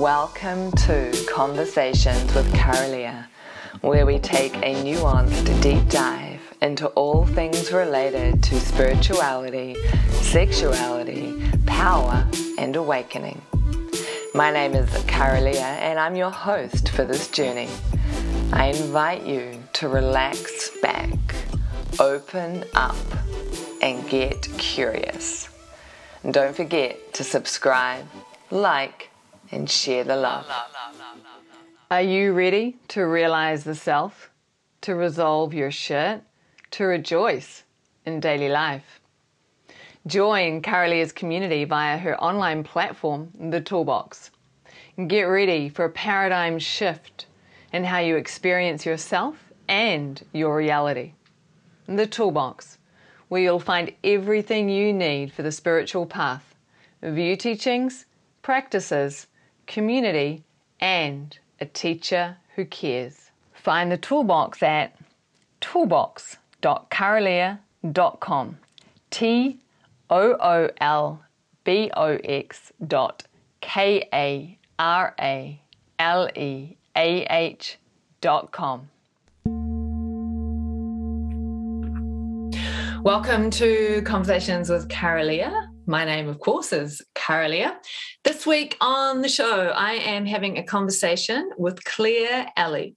[0.00, 3.28] Welcome to Conversations with Kara-Leah,
[3.82, 9.76] where we take a nuanced deep dive into all things related to spirituality,
[10.22, 12.26] sexuality, power,
[12.56, 13.42] and awakening.
[14.34, 17.68] My name is Kara-Leah, and I'm your host for this journey.
[18.54, 21.10] I invite you to relax back,
[21.98, 22.96] open up,
[23.82, 25.50] and get curious.
[26.24, 28.06] And don't forget to subscribe,
[28.50, 29.09] like,
[29.50, 30.46] and share the love.
[31.90, 34.30] Are you ready to realize the self,
[34.82, 36.22] to resolve your shit,
[36.72, 37.64] to rejoice
[38.06, 39.00] in daily life?
[40.06, 44.30] Join Kara-Leah's community via her online platform, The Toolbox.
[45.06, 47.26] Get ready for a paradigm shift
[47.72, 51.12] in how you experience yourself and your reality.
[51.86, 52.78] The Toolbox,
[53.28, 56.54] where you'll find everything you need for the spiritual path,
[57.02, 58.06] view teachings,
[58.42, 59.26] practices,
[59.70, 60.44] community,
[60.80, 63.30] and a teacher who cares.
[63.54, 64.96] Find the toolbox at
[65.60, 68.58] toolbox.karaleah.com.
[69.10, 69.58] T
[70.10, 71.22] O O L
[71.62, 73.22] B O X dot
[73.60, 75.60] K A R A
[76.00, 77.78] L E A H
[78.20, 78.88] dot com.
[83.04, 85.70] Welcome to Conversations with Kara-Leah.
[85.90, 87.76] My name, of course, is Kara-Leah.
[88.22, 92.90] This week on the show, I am having a conversation with Claire Eli.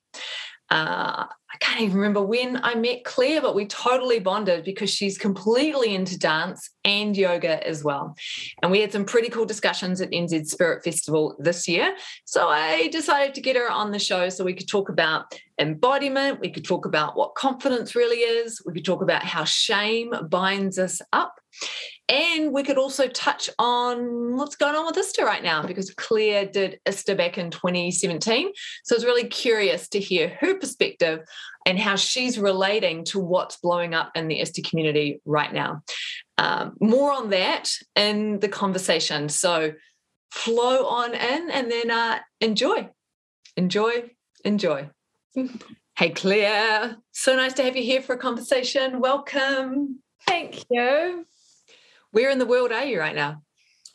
[0.69, 5.17] Uh, I can't even remember when I met Claire, but we totally bonded because she's
[5.17, 8.15] completely into dance and yoga as well.
[8.61, 11.95] And we had some pretty cool discussions at NZ Spirit Festival this year.
[12.25, 16.41] So I decided to get her on the show so we could talk about embodiment,
[16.41, 20.77] we could talk about what confidence really is, we could talk about how shame binds
[20.77, 21.39] us up.
[22.09, 26.45] And we could also touch on what's going on with ISTA right now because Claire
[26.45, 28.51] did ISTA back in 2017.
[28.83, 31.21] So I was really curious to hear her perspective
[31.65, 35.81] and how she's relating to what's blowing up in the ISTA community right now.
[36.37, 39.29] Um, more on that in the conversation.
[39.29, 39.73] So
[40.31, 42.89] flow on in and then uh, enjoy,
[43.55, 44.11] enjoy,
[44.43, 44.89] enjoy.
[45.95, 46.97] hey, Claire.
[47.11, 48.99] So nice to have you here for a conversation.
[48.99, 49.99] Welcome.
[50.27, 51.25] Thank you.
[52.13, 53.41] Where in the world are you right now?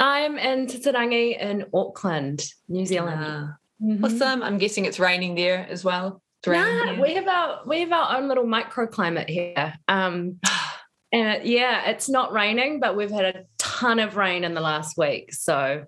[0.01, 3.21] I'm in Titirangi in Auckland, New Zealand.
[3.25, 4.05] Ah, mm-hmm.
[4.05, 4.43] Awesome.
[4.43, 6.21] I'm guessing it's raining there as well.
[6.45, 9.73] Yeah, we have our we have our own little microclimate here.
[9.87, 10.41] Um,
[11.12, 14.99] and yeah, it's not raining, but we've had a ton of rain in the last
[14.99, 15.85] week, so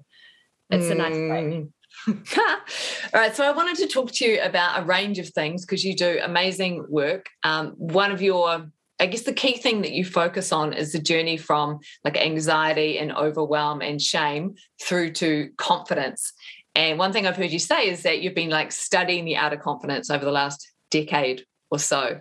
[0.70, 0.92] it's mm.
[0.92, 1.66] a nice day.
[2.38, 5.84] All right, so I wanted to talk to you about a range of things because
[5.84, 7.26] you do amazing work.
[7.42, 10.98] Um, one of your I guess the key thing that you focus on is the
[10.98, 16.32] journey from like anxiety and overwhelm and shame through to confidence.
[16.74, 19.56] And one thing I've heard you say is that you've been like studying the outer
[19.56, 22.20] confidence over the last decade or so.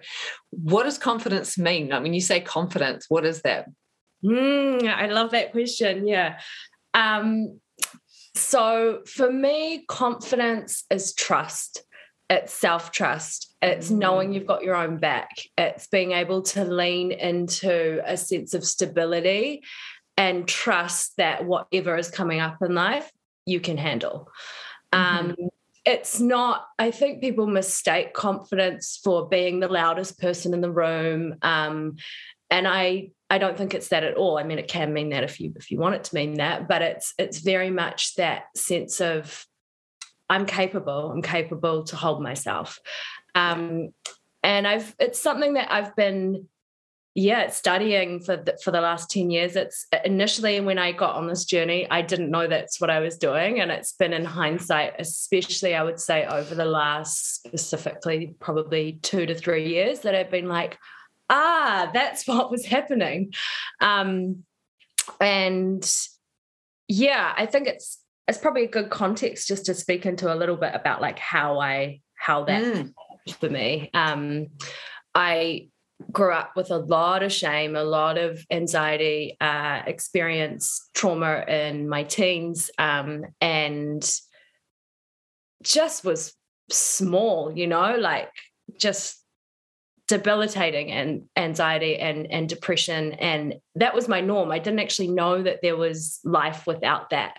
[0.51, 1.91] What does confidence mean?
[1.91, 3.67] I mean, you say confidence, what is that?
[4.23, 6.07] Mm, I love that question.
[6.07, 6.39] Yeah.
[6.93, 7.59] Um,
[8.35, 11.83] so for me, confidence is trust,
[12.29, 15.29] it's self trust it's knowing you've got your own back.
[15.57, 19.63] It's being able to lean into a sense of stability
[20.15, 23.11] and trust that whatever is coming up in life,
[23.45, 24.29] you can handle.
[24.93, 25.31] Mm-hmm.
[25.31, 25.49] Um,
[25.85, 31.35] it's not, I think people mistake confidence for being the loudest person in the room.
[31.41, 31.95] Um,
[32.49, 34.39] and I I don't think it's that at all.
[34.39, 36.67] I mean, it can mean that if you if you want it to mean that,
[36.67, 39.45] but it's it's very much that sense of
[40.29, 41.11] I'm capable.
[41.11, 42.79] I'm capable to hold myself.
[43.35, 43.89] Um,
[44.43, 46.47] and I've it's something that I've been
[47.15, 51.27] yeah studying for the, for the last 10 years it's initially when i got on
[51.27, 54.93] this journey i didn't know that's what i was doing and it's been in hindsight
[54.99, 60.29] especially i would say over the last specifically probably two to three years that i've
[60.29, 60.77] been like
[61.29, 63.33] ah that's what was happening
[63.81, 64.43] um
[65.19, 65.91] and
[66.87, 70.55] yeah i think it's it's probably a good context just to speak into a little
[70.55, 72.93] bit about like how i how that mm.
[73.39, 73.89] for me.
[73.93, 74.47] Um,
[75.15, 75.69] I
[76.11, 81.89] grew up with a lot of shame, a lot of anxiety, uh, experienced trauma in
[81.89, 84.03] my teens, um, and
[85.63, 86.33] just was
[86.69, 88.31] small, you know, like
[88.77, 89.15] just
[90.07, 94.51] debilitating and anxiety and and depression and that was my norm.
[94.51, 97.37] I didn't actually know that there was life without that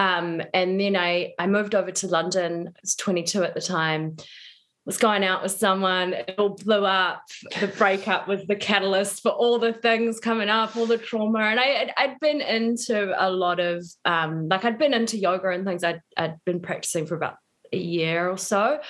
[0.00, 4.16] um, and then i i moved over to london i was 22 at the time
[4.86, 7.22] was going out with someone, it all blew up.
[7.60, 11.40] The breakup was the catalyst for all the things coming up, all the trauma.
[11.40, 15.64] And I, I'd been into a lot of, um, like, I'd been into yoga and
[15.64, 17.36] things I'd, I'd been practicing for about
[17.72, 18.80] a year or so.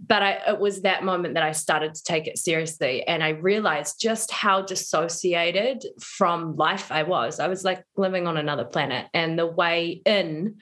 [0.00, 3.06] But I, it was that moment that I started to take it seriously.
[3.06, 7.40] And I realized just how dissociated from life I was.
[7.40, 9.06] I was like living on another planet.
[9.12, 10.56] And the way in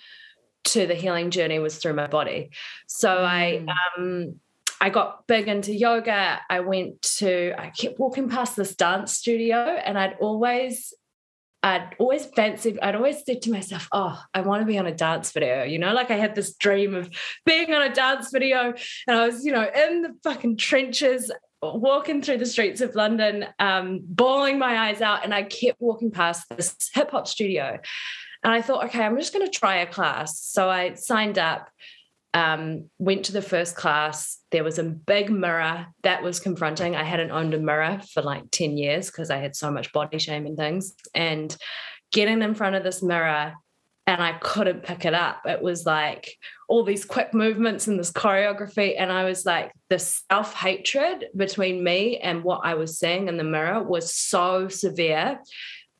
[0.64, 2.50] to the healing journey was through my body.
[2.87, 3.25] So mm.
[3.25, 4.40] I, um,
[4.81, 6.40] I got big into yoga.
[6.50, 10.93] I went to, I kept walking past this dance studio and I'd always,
[11.67, 14.95] I'd always fancied, I'd always said to myself, oh, I want to be on a
[14.95, 15.65] dance video.
[15.65, 17.11] You know, like I had this dream of
[17.45, 18.73] being on a dance video
[19.09, 23.47] and I was, you know, in the fucking trenches, walking through the streets of London,
[23.59, 25.25] um, bawling my eyes out.
[25.25, 27.81] And I kept walking past this hip hop studio.
[28.45, 30.41] And I thought, okay, I'm just going to try a class.
[30.41, 31.69] So I signed up
[32.37, 34.38] um, went to the first class.
[34.50, 36.94] There was a big mirror that was confronting.
[36.94, 40.19] I hadn't owned a mirror for like 10 years because I had so much body
[40.19, 40.94] shame and things.
[41.15, 41.56] And
[42.12, 43.55] getting in front of this mirror
[44.06, 45.47] and I couldn't pick it up.
[45.47, 46.37] It was like
[46.69, 48.94] all these quick movements and this choreography.
[48.99, 53.39] And I was like, the self hatred between me and what I was seeing in
[53.39, 55.41] the mirror was so severe.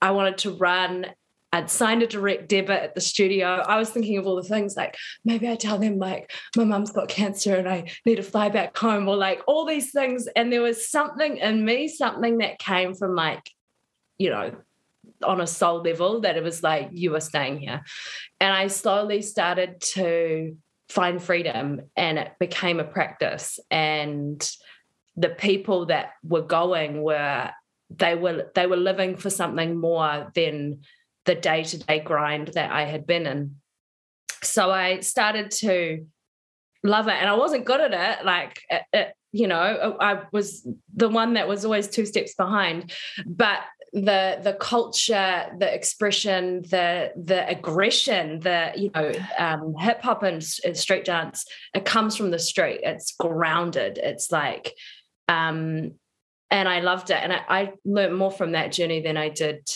[0.03, 1.07] I wanted to run
[1.53, 3.63] I'd signed a direct debit at the studio.
[3.67, 6.91] I was thinking of all the things like maybe I tell them like my mum's
[6.91, 10.27] got cancer and I need to fly back home or like all these things.
[10.35, 13.51] And there was something in me, something that came from like,
[14.19, 14.53] you know,
[15.23, 17.83] on a soul level that it was like, you are staying here.
[18.41, 20.57] And I slowly started to
[20.89, 23.59] find freedom and it became a practice.
[23.71, 24.47] And
[25.17, 27.51] the people that were going were
[27.91, 30.81] they were they were living for something more than
[31.27, 33.57] the day to day grind that I had been in.
[34.43, 36.07] So I started to
[36.83, 37.15] love it.
[37.15, 38.25] And I wasn't good at it.
[38.25, 42.93] Like, it, it, you know, I was the one that was always two steps behind.
[43.27, 43.61] But
[43.93, 50.43] the the culture, the expression, the the aggression, the you know um, hip hop and
[50.43, 51.45] street dance,
[51.75, 52.81] it comes from the street.
[52.83, 53.99] It's grounded.
[53.99, 54.75] It's like,
[55.29, 55.93] um,
[56.51, 59.69] and I loved it, and I, I learned more from that journey than I did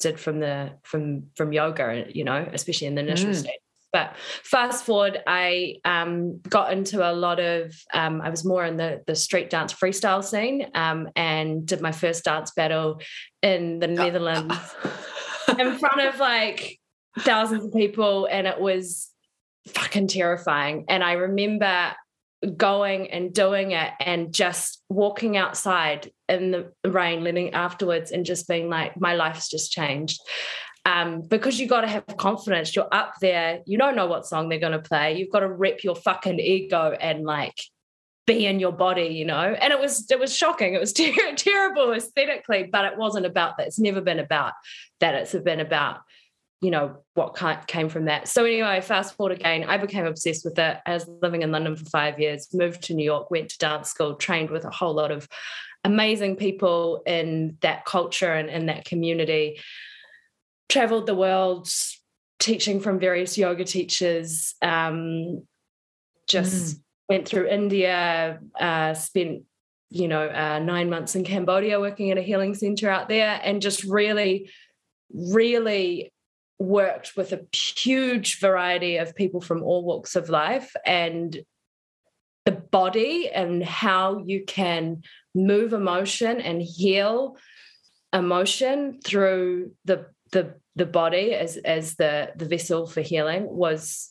[0.00, 3.34] did from the from from yoga you know especially in the initial mm.
[3.34, 3.60] stage
[3.92, 8.76] but fast forward i um, got into a lot of um, i was more in
[8.76, 13.00] the the street dance freestyle scene um, and did my first dance battle
[13.42, 14.54] in the netherlands
[15.58, 16.78] in front of like
[17.20, 19.10] thousands of people and it was
[19.68, 21.92] fucking terrifying and i remember
[22.56, 28.48] going and doing it and just walking outside in the rain letting afterwards and just
[28.48, 30.20] being like my life's just changed.
[30.84, 32.74] Um, because you got to have confidence.
[32.74, 33.60] You're up there.
[33.66, 35.18] You don't know what song they're going to play.
[35.18, 37.60] You've got to rip your fucking ego and like
[38.26, 39.56] be in your body you know?
[39.60, 40.74] And it was it was shocking.
[40.74, 43.66] It was ter- terrible aesthetically but it wasn't about that.
[43.66, 44.52] It's never been about
[45.00, 45.14] that.
[45.14, 46.00] It's been about
[46.60, 48.28] you know what came from that.
[48.28, 50.78] So anyway fast forward again i became obsessed with it.
[50.84, 53.88] I was living in london for five years moved to new york went to dance
[53.90, 55.28] school trained with a whole lot of
[55.84, 59.60] amazing people in that culture and in that community.
[60.68, 61.68] Traveled the world
[62.38, 65.42] teaching from various yoga teachers um,
[66.28, 66.80] just mm.
[67.08, 69.42] went through india uh, spent
[69.90, 73.62] you know uh, nine months in cambodia working at a healing center out there and
[73.62, 74.50] just really
[75.10, 76.12] really
[76.58, 81.38] worked with a huge variety of people from all walks of life and
[82.44, 85.02] the body and how you can
[85.34, 87.36] move emotion and heal
[88.12, 94.10] emotion through the the the body as as the the vessel for healing was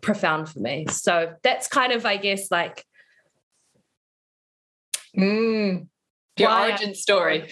[0.00, 0.86] profound for me.
[0.90, 2.84] So that's kind of i guess like
[5.16, 5.86] mm
[6.38, 7.48] your origin story.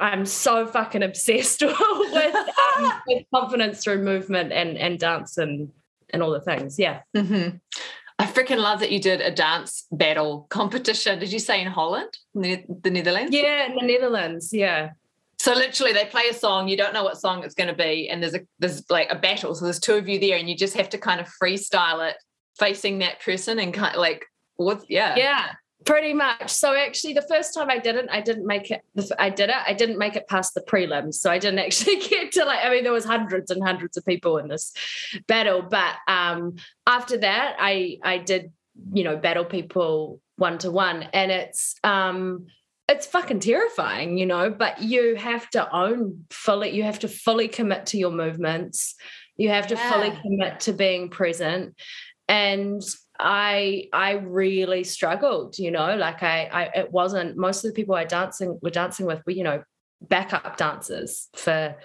[0.00, 5.70] I'm so fucking obsessed with, um, with, confidence through movement and and dance and
[6.10, 6.78] and all the things.
[6.78, 7.00] Yeah.
[7.16, 7.56] Mm-hmm.
[8.18, 11.18] I freaking love that you did a dance battle competition.
[11.18, 13.34] Did you say in Holland, the, the Netherlands?
[13.34, 14.52] Yeah, in the Netherlands.
[14.52, 14.90] Yeah.
[15.38, 16.68] So literally, they play a song.
[16.68, 19.16] You don't know what song it's going to be, and there's a there's like a
[19.16, 19.56] battle.
[19.56, 22.16] So there's two of you there, and you just have to kind of freestyle it,
[22.60, 24.84] facing that person, and kind of like what?
[24.88, 25.16] Yeah.
[25.16, 25.46] Yeah.
[25.84, 26.50] Pretty much.
[26.50, 28.82] So actually, the first time I didn't, I didn't make it.
[29.18, 29.56] I did it.
[29.66, 32.64] I didn't make it past the prelims, so I didn't actually get to like.
[32.64, 34.72] I mean, there was hundreds and hundreds of people in this
[35.26, 38.52] battle, but um, after that, I I did
[38.92, 42.46] you know battle people one to one, and it's um,
[42.88, 44.50] it's fucking terrifying, you know.
[44.50, 46.70] But you have to own fully.
[46.70, 48.94] You have to fully commit to your movements.
[49.36, 49.90] You have to yeah.
[49.90, 51.74] fully commit to being present,
[52.28, 52.82] and
[53.22, 57.94] I I really struggled, you know, like I I it wasn't most of the people
[57.94, 59.62] I dancing were dancing with were, you know,
[60.00, 61.76] backup dancers for,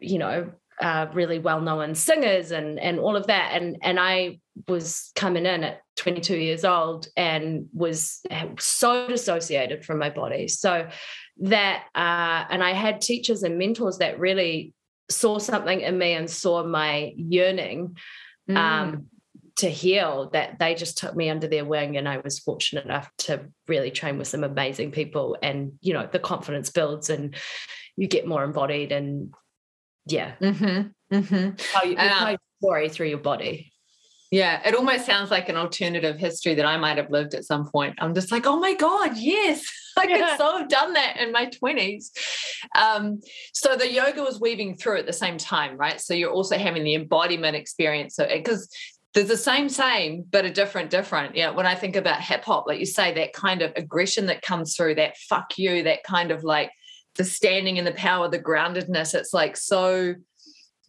[0.00, 3.52] you know, uh, really well-known singers and and all of that.
[3.54, 8.20] And and I was coming in at 22 years old and was
[8.58, 10.48] so dissociated from my body.
[10.48, 10.88] So
[11.38, 14.74] that uh, and I had teachers and mentors that really
[15.10, 17.96] saw something in me and saw my yearning
[18.48, 19.04] um, mm.
[19.56, 23.10] To heal that they just took me under their wing and i was fortunate enough
[23.18, 27.34] to really train with some amazing people and you know the confidence builds and
[27.96, 29.34] you get more embodied and
[30.06, 30.88] yeah mm-hmm.
[31.14, 31.50] Mm-hmm.
[31.74, 33.72] How you, you tell your story through your body
[34.32, 37.70] yeah, it almost sounds like an alternative history that I might have lived at some
[37.70, 37.96] point.
[37.98, 39.62] I'm just like, oh my God, yes,
[39.98, 40.16] I yeah.
[40.16, 42.06] could so have done that in my 20s.
[42.74, 43.20] Um,
[43.52, 46.00] so the yoga was weaving through at the same time, right?
[46.00, 48.16] So you're also having the embodiment experience.
[48.16, 48.70] So because
[49.14, 52.66] there's the same same but a different different yeah when i think about hip hop
[52.66, 56.30] like you say that kind of aggression that comes through that fuck you that kind
[56.30, 56.70] of like
[57.16, 60.14] the standing in the power the groundedness it's like so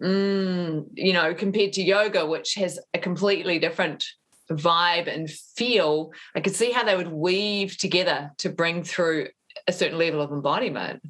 [0.04, 4.06] mm, you know, compared to yoga, which has a completely different
[4.52, 9.30] vibe and feel, I could see how they would weave together to bring through
[9.68, 11.02] a certain level of embodiment.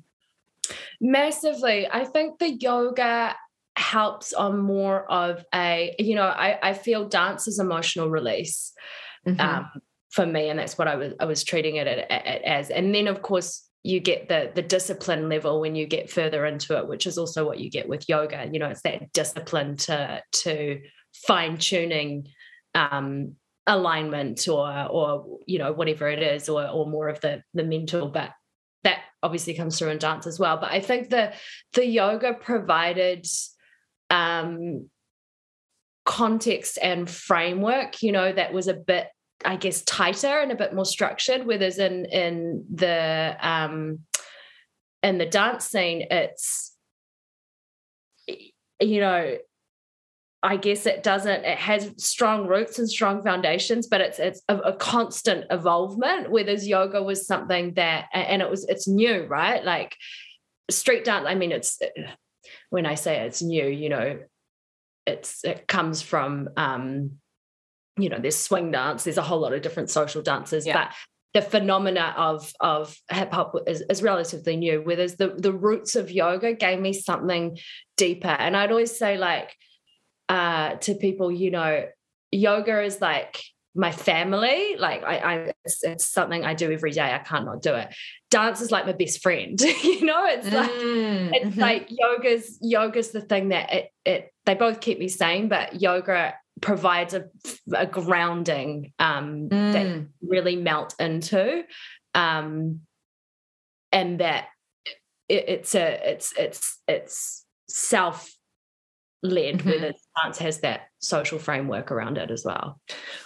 [1.02, 1.88] Massively.
[1.92, 3.36] I think the yoga
[3.76, 8.74] helps on more of a, you know, I, I feel dance is emotional release.
[9.28, 9.40] Mm-hmm.
[9.40, 9.70] Um,
[10.10, 12.70] for me, and that's what I was I was treating it as.
[12.70, 16.78] And then, of course, you get the the discipline level when you get further into
[16.78, 20.22] it which is also what you get with yoga you know it's that discipline to
[20.32, 20.82] to
[21.28, 22.28] fine tuning
[22.76, 23.36] um
[23.68, 28.08] alignment or or you know whatever it is or or more of the the mental
[28.08, 28.32] but
[28.84, 31.32] that obviously comes through in dance as well but i think the
[31.74, 33.26] the yoga provided
[34.10, 34.90] um
[36.06, 39.08] context and framework you know that was a bit
[39.46, 41.46] I guess tighter and a bit more structured.
[41.46, 44.00] Whereas in in the um,
[45.02, 46.76] in the dance scene, it's
[48.80, 49.38] you know,
[50.42, 51.46] I guess it doesn't.
[51.46, 56.32] It has strong roots and strong foundations, but it's it's a, a constant evolvement.
[56.32, 59.64] Whereas yoga was something that, and it was it's new, right?
[59.64, 59.96] Like
[60.70, 61.26] street dance.
[61.28, 61.80] I mean, it's
[62.74, 64.18] when I say it's new, you know,
[65.06, 67.12] it's it comes from um
[67.98, 70.74] you know there's swing dance there's a whole lot of different social dances yeah.
[70.86, 70.94] but
[71.34, 76.10] the phenomena of of hip hop is, is, relatively new whereas the the roots of
[76.10, 77.58] yoga gave me something
[77.98, 79.54] deeper and i'd always say like
[80.30, 81.86] uh to people you know
[82.32, 83.44] yoga is like
[83.76, 87.62] my family like i, I it's, it's, something i do every day i can't not
[87.62, 87.94] do it
[88.30, 91.60] dance is like my best friend you know it's like mm, it's mm-hmm.
[91.60, 96.34] like yoga's yoga's the thing that it it they both keep me sane but yoga
[96.62, 97.26] provides a,
[97.74, 99.74] a grounding um, mm.
[99.74, 101.64] that really melt into
[102.16, 102.82] um,
[103.92, 104.48] and that
[105.30, 108.33] it, it's a it's it's it's self
[109.24, 109.70] led mm-hmm.
[109.70, 112.80] where dance has that social framework around it as well.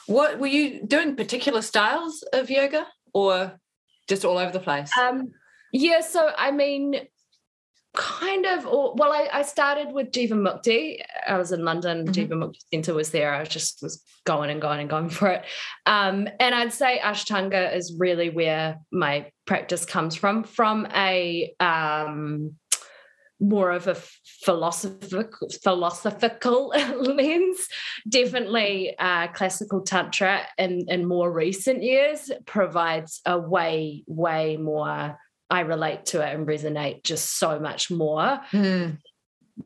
[0.06, 3.60] What were you doing particular styles of yoga or
[4.08, 4.89] just all over the place?
[4.98, 5.32] Um
[5.74, 6.96] yeah so i mean
[7.94, 11.00] kind of well I, I, started with Jivamukti.
[11.25, 12.06] I was in london.
[12.06, 12.34] Mm-hmm.
[12.34, 13.34] Jivamukti center was there.
[13.34, 15.46] I just was going and going and going for it.
[15.88, 22.54] Um, and i'd say ashtanga is really where my practice comes from from a um,
[23.39, 23.98] more of a
[24.44, 26.67] philosophical philosophical
[27.00, 27.67] lens
[28.08, 35.17] definitely uh, classical tantra in in more recent years provides a way way more
[35.50, 38.98] I relate to it and resonate just so much more mm.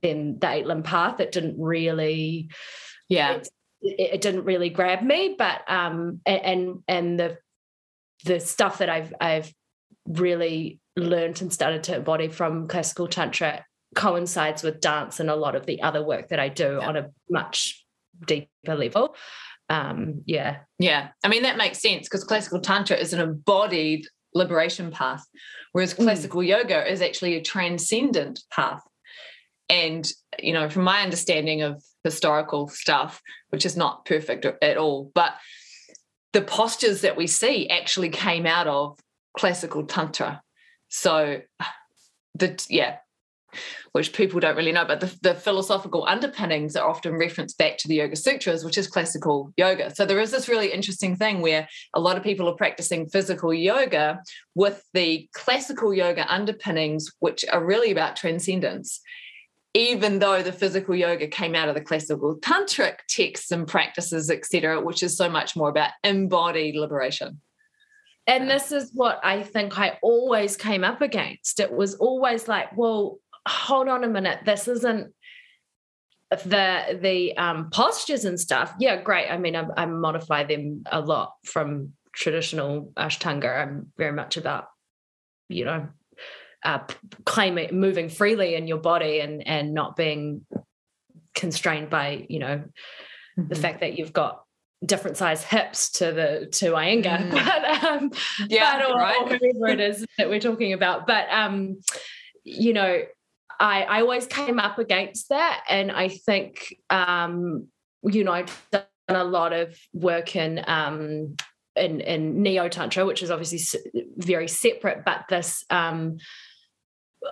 [0.02, 1.20] than the eight limb path.
[1.20, 2.50] It didn't really,
[3.10, 3.50] yeah, it,
[3.82, 5.36] it, didn't really grab me.
[5.38, 7.38] But um, and and the
[8.26, 9.52] the stuff that I've I've
[10.06, 15.56] really learned and started to embody from classical tantra coincides with dance and a lot
[15.56, 16.88] of the other work that I do yeah.
[16.88, 17.86] on a much
[18.26, 19.16] deeper level.
[19.70, 20.60] Um, yeah.
[20.80, 21.10] Yeah.
[21.24, 25.26] I mean, that makes sense because classical tantra is an embodied liberation path,
[25.72, 26.04] whereas hmm.
[26.04, 26.48] classical mm.
[26.48, 28.82] yoga is actually a transcendent path.
[29.70, 35.12] And, you know, from my understanding of historical stuff, which is not perfect at all,
[35.16, 35.36] but
[36.34, 39.00] the postures that we see actually came out of
[39.38, 40.42] classical tantra.
[40.90, 41.42] So,
[42.36, 42.98] the yeah,
[43.92, 47.88] which people don't really know, but the, the, philosophical underpinnings are often referenced back to
[47.88, 49.94] the Yoga Sutras, which is classical yoga.
[49.94, 53.54] So there is this really interesting thing where a lot of people are practicing physical
[53.54, 54.22] yoga
[54.56, 59.02] with the classical yoga underpinnings, which are really about transcendence.
[59.74, 64.82] even though the physical yoga came out of the classical tantric texts and practices, etc.,
[64.82, 67.40] which is so much more about embodied liberation.
[68.28, 71.60] And this is what I think I always came up against.
[71.60, 75.14] It was always like, well, hold on a minute, this isn't
[76.32, 78.74] the the um, postures and stuff.
[78.80, 79.30] Yeah, great.
[79.30, 83.62] I mean, I, I modify them a lot from traditional Ashtanga.
[83.62, 84.66] I'm very much about,
[85.50, 85.90] you know,
[86.64, 86.80] uh,
[87.26, 90.46] claiming moving freely in your body and and not being
[91.34, 93.48] constrained by you know mm-hmm.
[93.48, 94.44] the fact that you've got
[94.86, 97.32] different size hips to the to Iyengar, mm.
[97.32, 98.12] but um,
[98.48, 99.22] yeah, but, or, right.
[99.22, 101.08] or whatever it is that we're talking about.
[101.08, 101.80] But um,
[102.44, 103.02] you know,
[103.62, 107.68] I I always came up against that, and I think um,
[108.04, 111.36] you know I've done a lot of work in um
[111.76, 113.80] in in neo tantra, which is obviously
[114.18, 116.18] very separate, but this um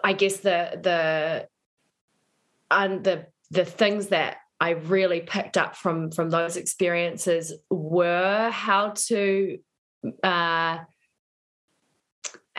[0.03, 1.47] I guess the the
[2.71, 8.89] and the the things that I really picked up from from those experiences were how
[9.07, 9.57] to
[10.23, 10.77] uh,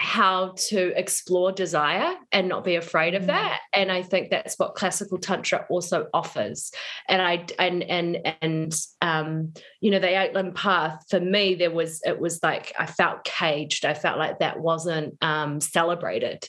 [0.00, 3.26] how to explore desire and not be afraid of mm.
[3.26, 3.60] that.
[3.74, 6.72] And i think that's what classical tantra also offers.
[7.06, 9.52] And i and and and um
[9.82, 13.24] you know the eight limb path for me there was it was like i felt
[13.24, 13.84] caged.
[13.84, 16.48] I felt like that wasn't um celebrated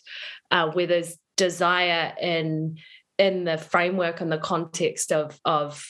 [0.49, 2.77] uh, where there's desire in
[3.17, 5.85] in the framework and the context of of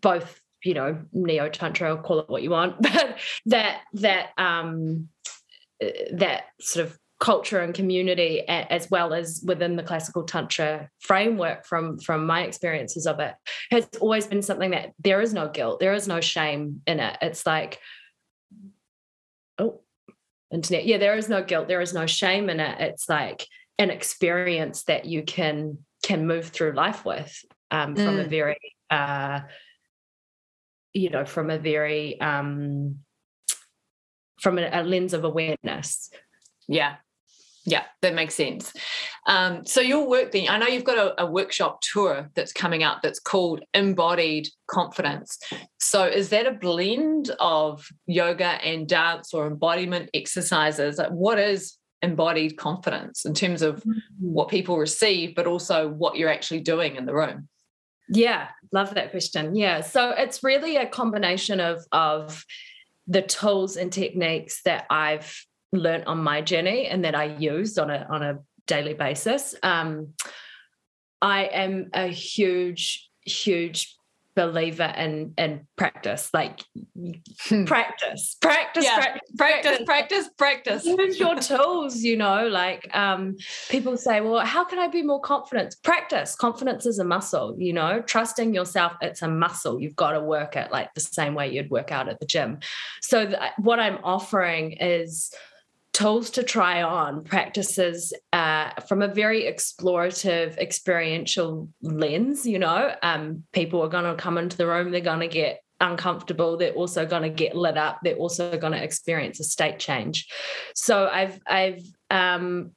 [0.00, 5.08] both you know neo tantra call it what you want but that that um
[6.12, 11.96] that sort of culture and community as well as within the classical tantra framework from
[12.00, 13.32] from my experiences of it
[13.70, 17.16] has always been something that there is no guilt there is no shame in it.
[17.22, 17.78] It's like
[19.60, 19.82] oh
[20.52, 22.80] internet yeah there is no guilt there is no shame in it.
[22.80, 23.46] It's like
[23.78, 27.32] an experience that you can can move through life with
[27.70, 28.24] um, from mm.
[28.24, 29.42] a very uh,
[30.92, 32.96] you know from a very um,
[34.40, 36.10] from a, a lens of awareness.
[36.66, 36.96] Yeah
[37.64, 38.72] yeah, that makes sense.
[39.26, 42.82] Um, so your work then, I know you've got a, a, workshop tour that's coming
[42.82, 45.38] up that's called Embodied Confidence.
[45.78, 51.00] So is that a blend of yoga and dance or embodiment exercises?
[51.10, 53.98] What is embodied confidence in terms of mm-hmm.
[54.18, 57.48] what people receive, but also what you're actually doing in the room?
[58.08, 59.54] Yeah, love that question.
[59.54, 62.44] Yeah, so it's really a combination of of
[63.06, 67.90] the tools and techniques that I've learned on my journey and that I used on
[67.90, 69.54] a on a daily basis.
[69.62, 70.14] Um,
[71.20, 73.96] I am a huge, huge
[74.34, 77.64] believer in in practice like hmm.
[77.64, 78.96] practice practice, yeah.
[78.96, 83.36] practice practice practice practice use your tools you know like um
[83.68, 87.74] people say well how can i be more confident practice confidence is a muscle you
[87.74, 91.52] know trusting yourself it's a muscle you've got to work it like the same way
[91.52, 92.58] you'd work out at the gym
[93.02, 95.30] so th- what i'm offering is
[95.92, 102.94] tools to try on practices uh, from a very explorative experiential lens you know?
[103.02, 106.72] Um, people are going to come into the room they're going to get uncomfortable they're
[106.72, 110.28] also going to get lit up they're also going to experience a state change.
[110.74, 112.72] So i've i've um,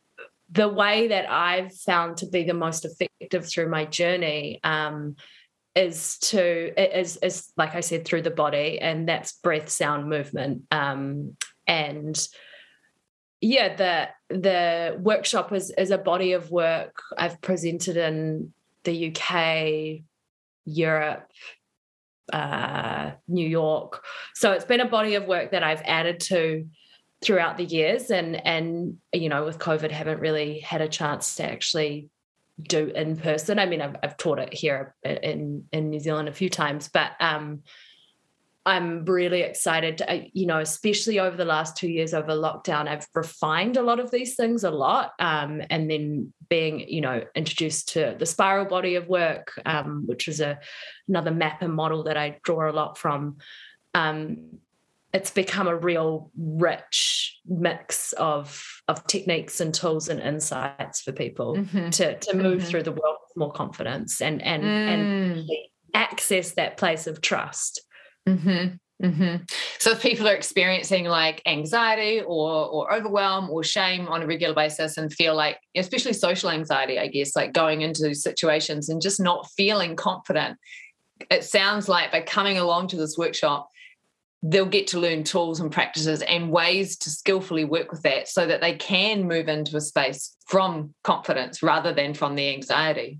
[0.51, 5.15] the way that i've found to be the most effective through my journey um,
[5.75, 10.63] is to is is like I said through the body, and that's breath, sound, movement,
[10.71, 11.35] um,
[11.67, 12.27] and
[13.45, 18.53] yeah, the the workshop is is a body of work I've presented in
[18.85, 20.01] the UK,
[20.65, 21.29] Europe,
[22.33, 24.03] uh, New York.
[24.33, 26.65] So it's been a body of work that I've added to
[27.23, 31.43] throughout the years, and and you know, with COVID, haven't really had a chance to
[31.43, 32.09] actually
[32.63, 33.59] do in person.
[33.59, 37.11] I mean, I've, I've taught it here in in New Zealand a few times, but
[37.19, 37.61] um,
[38.65, 43.07] I'm really excited, to, you know, especially over the last two years over lockdown, I've
[43.13, 45.13] refined a lot of these things a lot.
[45.19, 50.27] Um, and then being, you know, introduced to the spiral body of work, um, which
[50.27, 50.59] is a
[51.07, 53.37] another map and model that I draw a lot from.
[53.93, 54.59] Um,
[55.13, 61.55] it's become a real rich mix of of techniques and tools and insights for people
[61.55, 61.89] mm-hmm.
[61.91, 62.67] to to move mm-hmm.
[62.67, 64.67] through the world with more confidence and and mm.
[64.67, 65.49] and
[65.93, 67.84] access that place of trust
[68.27, 68.75] Mm-hmm.
[69.03, 69.43] Mm-hmm.
[69.77, 74.55] So if people are experiencing like anxiety or or overwhelm or shame on a regular
[74.55, 79.19] basis and feel like, especially social anxiety, I guess, like going into situations and just
[79.19, 80.57] not feeling confident,
[81.29, 83.69] it sounds like by coming along to this workshop,
[84.41, 88.45] they'll get to learn tools and practices and ways to skillfully work with that so
[88.45, 93.19] that they can move into a space from confidence rather than from the anxiety.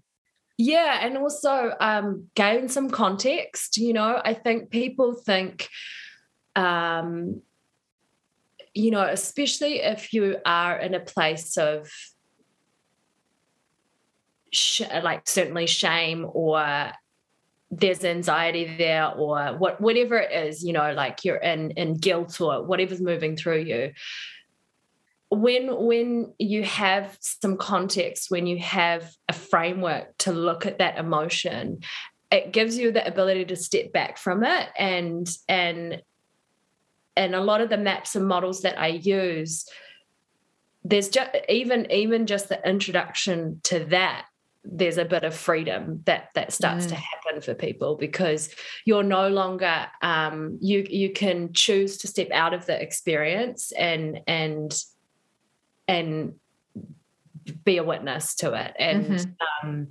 [0.58, 3.78] Yeah, and also um, gain some context.
[3.78, 5.70] You know, I think people think,
[6.56, 7.42] um,
[8.74, 11.92] you know, especially if you are in a place of
[14.56, 16.92] sh- like certainly shame or
[17.72, 22.40] there's anxiety there or what whatever it is you know like you're in in guilt
[22.40, 23.92] or whatever's moving through you
[25.36, 30.98] when when you have some context when you have a framework to look at that
[30.98, 31.80] emotion
[32.32, 36.02] it gives you the ability to step back from it and and
[37.16, 39.66] and a lot of the maps and models that i use
[40.84, 44.26] there's just even even just the introduction to that
[44.64, 46.90] there's a bit of freedom that that starts mm.
[46.90, 48.50] to happen for people because
[48.86, 54.20] you're no longer um, you you can choose to step out of the experience and
[54.28, 54.84] and
[55.88, 56.34] and
[57.64, 58.74] be a witness to it.
[58.80, 59.70] And mm-hmm.
[59.70, 59.88] um,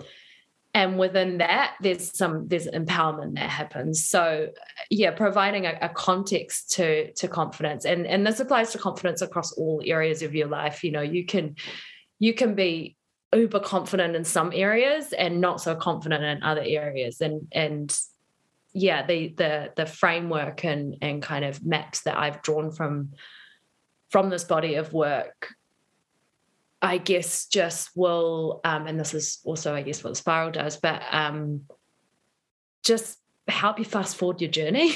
[0.72, 4.04] and within that there's some there's empowerment that happens.
[4.04, 4.48] So
[4.90, 7.84] yeah providing a, a, context to to confidence.
[7.84, 10.82] And and this applies to confidence across all areas of your life.
[10.82, 11.56] You know you can
[12.18, 12.96] you can be
[13.34, 17.20] uber confident in some areas and not so confident in other areas.
[17.20, 17.96] And and
[18.74, 23.12] yeah the the the framework and and kind of maps that i've drawn from
[24.10, 25.54] from this body of work
[26.84, 30.76] I guess just will, um, and this is also, I guess, what the spiral does,
[30.76, 31.62] but um,
[32.84, 33.18] just
[33.48, 34.94] help you fast forward your journey.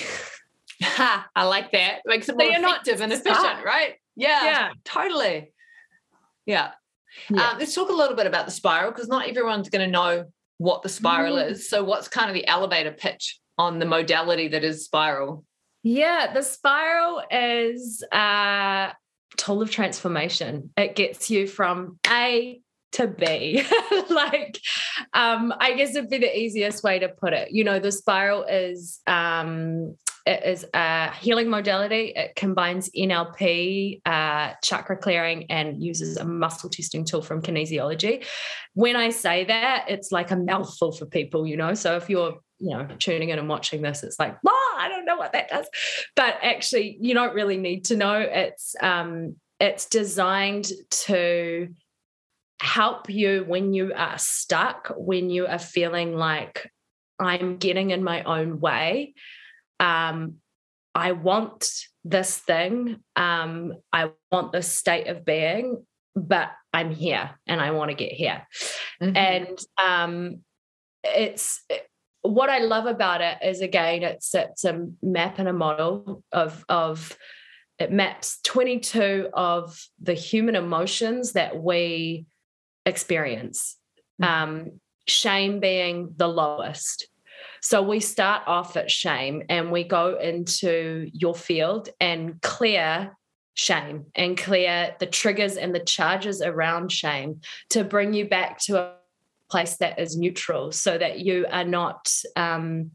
[0.82, 2.00] I like that.
[2.06, 3.64] Makes it more so effective and efficient, start.
[3.64, 3.94] right?
[4.16, 5.52] Yeah, yeah, totally.
[6.46, 6.72] Yeah.
[7.30, 7.50] yeah.
[7.50, 10.26] Um, let's talk a little bit about the spiral because not everyone's going to know
[10.58, 11.50] what the spiral mm.
[11.50, 11.68] is.
[11.68, 15.44] So, what's kind of the elevator pitch on the modality that is spiral?
[15.82, 18.90] Yeah, the spiral is uh,
[19.36, 20.70] tool of transformation.
[20.76, 22.60] It gets you from A
[22.92, 23.62] to B.
[24.10, 24.58] like,
[25.12, 27.50] um, I guess it'd be the easiest way to put it.
[27.50, 29.94] You know, the spiral is um,
[30.28, 32.12] it is a healing modality.
[32.14, 38.26] It combines NLP, uh, chakra clearing, and uses a muscle testing tool from kinesiology.
[38.74, 41.72] When I say that, it's like a mouthful for people, you know.
[41.74, 45.04] So if you're you know tuning in and watching this it's like oh i don't
[45.04, 45.66] know what that does.
[46.14, 48.20] But actually you don't really need to know.
[48.20, 51.68] It's um it's designed to
[52.60, 56.70] help you when you are stuck when you are feeling like
[57.20, 59.14] i'm getting in my own way.
[59.80, 60.36] Um
[60.94, 61.70] i want
[62.04, 63.00] this thing.
[63.16, 65.84] Um i want this state of being
[66.16, 68.46] but i'm here and i want to get here.
[69.00, 69.16] Mm-hmm.
[69.16, 70.40] and um
[71.04, 71.62] it's
[72.28, 76.64] what I love about it is again, it's it's a map and a model of
[76.68, 77.16] of
[77.78, 82.26] it maps 22 of the human emotions that we
[82.84, 83.76] experience.
[84.20, 84.42] Mm-hmm.
[84.42, 87.08] Um, shame being the lowest.
[87.62, 93.16] So we start off at shame and we go into your field and clear
[93.54, 98.78] shame and clear the triggers and the charges around shame to bring you back to
[98.78, 98.97] a
[99.50, 102.90] place that is neutral so that you are not um,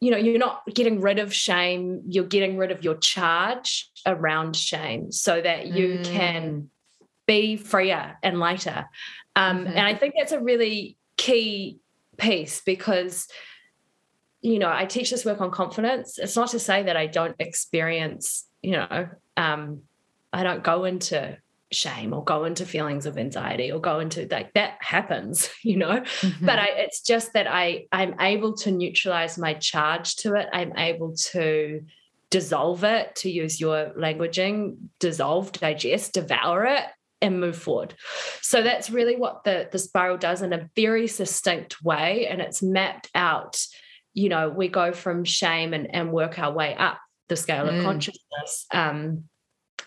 [0.00, 4.54] you know you're not getting rid of shame you're getting rid of your charge around
[4.54, 6.04] shame so that you mm.
[6.04, 6.70] can
[7.26, 8.86] be freer and lighter
[9.34, 9.68] um, mm-hmm.
[9.68, 11.78] and i think that's a really key
[12.18, 13.26] piece because
[14.42, 17.36] you know i teach this work on confidence it's not to say that i don't
[17.38, 19.82] experience you know um,
[20.32, 21.36] i don't go into
[21.76, 26.00] shame or go into feelings of anxiety or go into like that happens you know
[26.00, 26.46] mm-hmm.
[26.46, 30.76] but I, it's just that i i'm able to neutralize my charge to it i'm
[30.76, 31.82] able to
[32.30, 36.84] dissolve it to use your languaging dissolve digest devour it
[37.22, 37.94] and move forward
[38.42, 42.62] so that's really what the the spiral does in a very succinct way and it's
[42.62, 43.64] mapped out
[44.12, 47.78] you know we go from shame and and work our way up the scale mm.
[47.78, 49.24] of consciousness um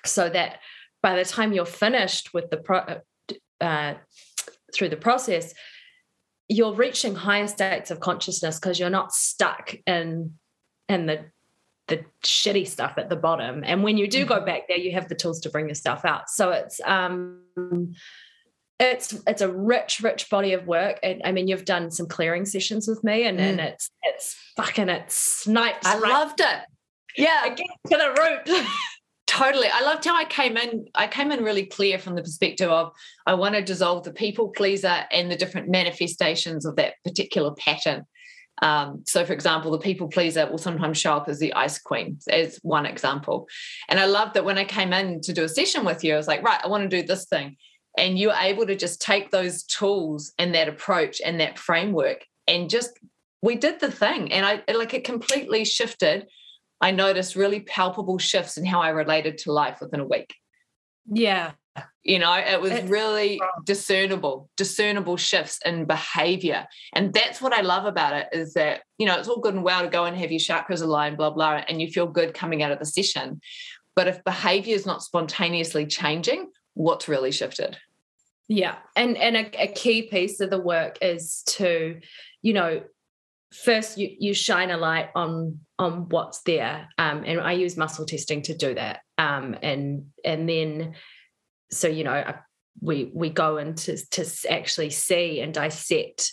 [0.06, 0.60] so that
[1.02, 3.02] by the time you're finished with the pro-
[3.62, 3.94] uh,
[4.74, 5.54] through the process
[6.50, 10.34] you're reaching higher states of consciousness because you're not stuck in
[10.90, 11.26] in the
[11.88, 13.64] the shitty stuff at the bottom.
[13.66, 14.46] And when you do go mm-hmm.
[14.46, 16.30] back there you have the tools to bring your stuff out.
[16.30, 17.42] So it's um
[18.80, 21.00] it's it's a rich rich body of work.
[21.04, 23.44] And i mean you've done some clearing sessions with me and, mm.
[23.44, 26.60] and it's it's fucking it snipes i right loved it.
[27.18, 27.50] Yeah.
[27.50, 28.66] get to the root
[29.30, 29.68] Totally.
[29.72, 30.88] I loved how I came in.
[30.96, 32.92] I came in really clear from the perspective of
[33.28, 38.06] I want to dissolve the people pleaser and the different manifestations of that particular pattern.
[38.64, 42.18] Um, so, for example, the people pleaser will sometimes show up as the ice queen,
[42.28, 43.48] as one example.
[43.88, 46.18] And I love that when I came in to do a session with you, I
[46.18, 47.56] was like, right, I want to do this thing.
[48.00, 52.70] and you're able to just take those tools and that approach and that framework and
[52.70, 52.92] just
[53.42, 56.26] we did the thing and i like it completely shifted
[56.82, 60.34] i noticed really palpable shifts in how i related to life within a week.
[61.12, 61.52] Yeah.
[62.04, 66.68] You know it was really discernible discernible shifts in behavior.
[66.94, 69.64] And that's what i love about it is that you know it's all good and
[69.64, 72.64] well to go and have your chakras aligned blah blah and you feel good coming
[72.64, 73.42] out of the session.
[73.96, 77.78] But if behavior is not spontaneously changing what's really shifted?
[78.48, 78.76] Yeah.
[78.96, 82.00] And and a, a key piece of the work is to
[82.42, 82.82] you know
[83.52, 88.06] first you you shine a light on on what's there um, and i use muscle
[88.06, 90.94] testing to do that um, and and then
[91.72, 92.34] so you know
[92.82, 96.32] we we go into to actually see and dissect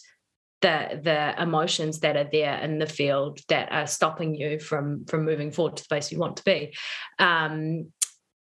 [0.63, 5.25] the the emotions that are there in the field that are stopping you from from
[5.25, 6.75] moving forward to the place you want to be.
[7.19, 7.93] Um,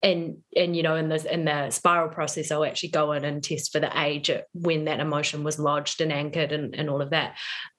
[0.04, 3.44] and and you know in the in the spiral process i'll actually go in and
[3.44, 7.12] test for the age when that emotion was lodged and anchored and, and all of
[7.12, 7.36] that.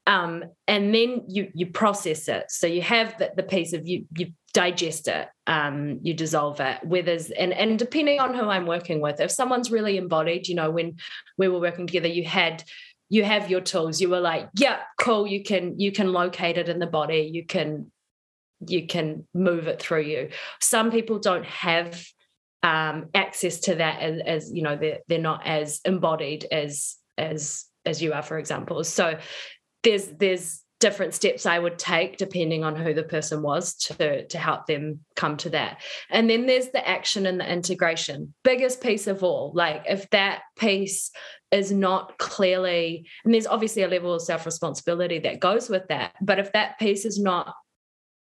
[0.09, 2.50] Um, and then you you process it.
[2.50, 6.83] So you have the, the piece of you you digest it um, you dissolve it
[6.83, 10.70] whether and and depending on who i'm working with if someone's really embodied you know
[10.70, 10.96] when
[11.37, 12.64] we were working together you had
[13.09, 14.00] you have your tools.
[14.00, 17.31] You were like yeah cool you can you can locate it in the body.
[17.33, 17.90] You can
[18.66, 22.05] you can move it through you some people don't have
[22.62, 27.66] um, access to that as, as you know they're, they're not as embodied as as
[27.85, 29.19] as you are for example so
[29.83, 34.38] there's there's different steps I would take depending on who the person was to to
[34.38, 35.81] help them come to that.
[36.11, 38.35] And then there's the action and the integration.
[38.45, 39.53] Biggest piece of all.
[39.55, 41.11] Like if that piece
[41.51, 46.38] is not clearly and there's obviously a level of self-responsibility that goes with that, but
[46.38, 47.55] if that piece is not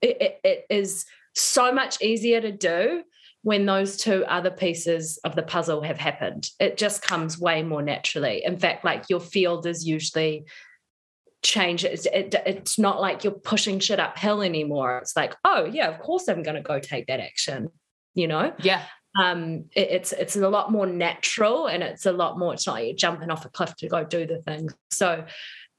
[0.01, 3.03] it, it, it is so much easier to do
[3.43, 6.49] when those two other pieces of the puzzle have happened.
[6.59, 8.43] It just comes way more naturally.
[8.45, 10.45] In fact, like your field is usually
[11.43, 14.99] change it, it, it's not like you're pushing shit uphill anymore.
[14.99, 17.69] It's like oh yeah of course i'm going to go take that action
[18.13, 18.53] you know?
[18.61, 18.83] Yeah.
[19.19, 22.73] Um it, it's it's a lot more natural and it's a lot more it's not
[22.73, 24.69] like you're jumping off a cliff to go do the thing.
[24.89, 25.25] So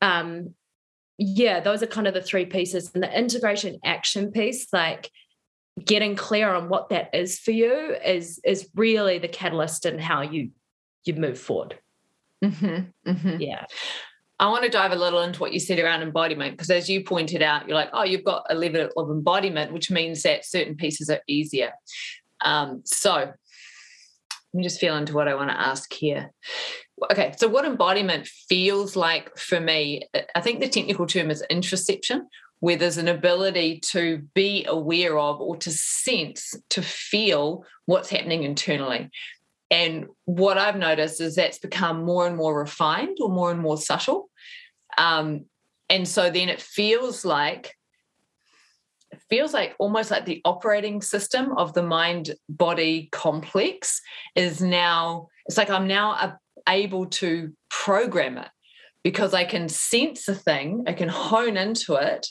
[0.00, 0.54] um
[1.22, 5.10] yeah those are kind of the three pieces and the integration action piece like
[5.84, 10.20] getting clear on what that is for you is is really the catalyst in how
[10.20, 10.50] you
[11.04, 11.78] you move forward
[12.44, 13.40] mm-hmm, mm-hmm.
[13.40, 13.64] yeah
[14.40, 17.04] I want to dive a little into what you said around embodiment, because as you
[17.04, 20.74] pointed out, you're like, oh, you've got a level of embodiment, which means that certain
[20.74, 21.70] pieces are easier.
[22.40, 23.34] Um, so let
[24.52, 26.32] me just feel into what I want to ask here.
[27.10, 30.02] Okay, so what embodiment feels like for me,
[30.34, 32.22] I think the technical term is interoception,
[32.60, 38.44] where there's an ability to be aware of or to sense, to feel what's happening
[38.44, 39.10] internally.
[39.70, 43.78] And what I've noticed is that's become more and more refined or more and more
[43.78, 44.28] subtle.
[44.98, 45.46] Um,
[45.88, 47.74] and so then it feels like
[49.10, 54.00] it feels like almost like the operating system of the mind body complex
[54.34, 58.48] is now it's like i'm now able to program it
[59.02, 62.26] because i can sense a thing i can hone into it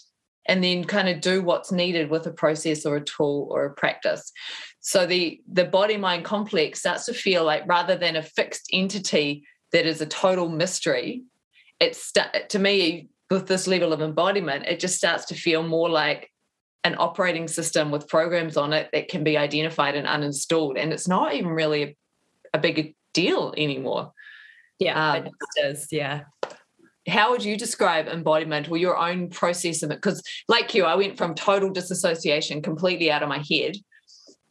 [0.48, 3.74] and then kind of do what's needed with a process or a tool or a
[3.74, 4.32] practice.
[4.80, 9.44] So the the body mind complex starts to feel like rather than a fixed entity
[9.72, 11.24] that is a total mystery
[11.80, 12.12] it's
[12.50, 16.32] to me with this level of embodiment it just starts to feel more like
[16.84, 20.80] an operating system with programs on it that can be identified and uninstalled.
[20.80, 21.96] And it's not even really a,
[22.56, 24.12] a big deal anymore
[24.82, 26.24] yeah um, it is yeah
[27.08, 30.96] how would you describe embodiment or your own process of it because like you i
[30.96, 33.76] went from total disassociation completely out of my head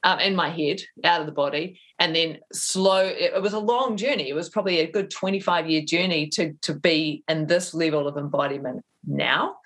[0.02, 3.04] um, in my head, out of the body, and then slow.
[3.04, 4.28] It, it, was a long journey.
[4.28, 8.16] It was probably a good 25 year journey to, to be in this level of
[8.16, 9.56] embodiment now.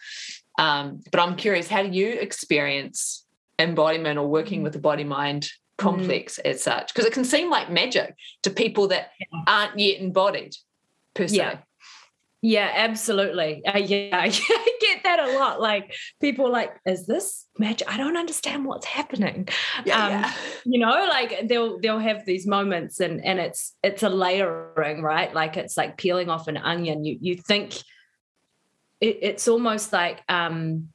[0.58, 3.24] Um, but I'm curious, how do you experience
[3.58, 6.50] embodiment or working with the body mind complex mm.
[6.50, 6.92] as such?
[6.92, 9.10] Because it can seem like magic to people that
[9.46, 10.54] aren't yet embodied
[11.14, 11.36] per se.
[11.36, 11.58] Yeah.
[12.46, 13.64] Yeah, absolutely.
[13.64, 14.28] Uh, yeah, I
[14.78, 15.62] get that a lot.
[15.62, 17.90] Like people like, is this magic?
[17.90, 19.48] I don't understand what's happening.
[19.86, 20.32] Yeah, um, yeah.
[20.66, 25.32] You know, like they'll they'll have these moments, and and it's it's a layering, right?
[25.32, 27.02] Like it's like peeling off an onion.
[27.02, 27.78] You you think
[29.00, 30.88] it, it's almost like um,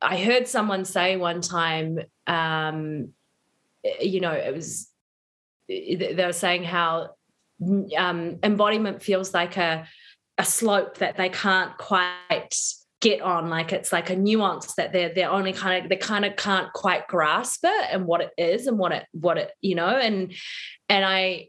[0.00, 3.12] I heard someone say one time, um,
[4.00, 4.88] you know, it was
[5.68, 7.10] they were saying how
[7.96, 9.86] um, embodiment feels like a
[10.38, 12.56] a slope that they can't quite
[13.00, 16.24] get on like it's like a nuance that they're they're only kind of they kind
[16.24, 19.74] of can't quite grasp it and what it is and what it what it you
[19.74, 20.34] know and
[20.88, 21.48] and i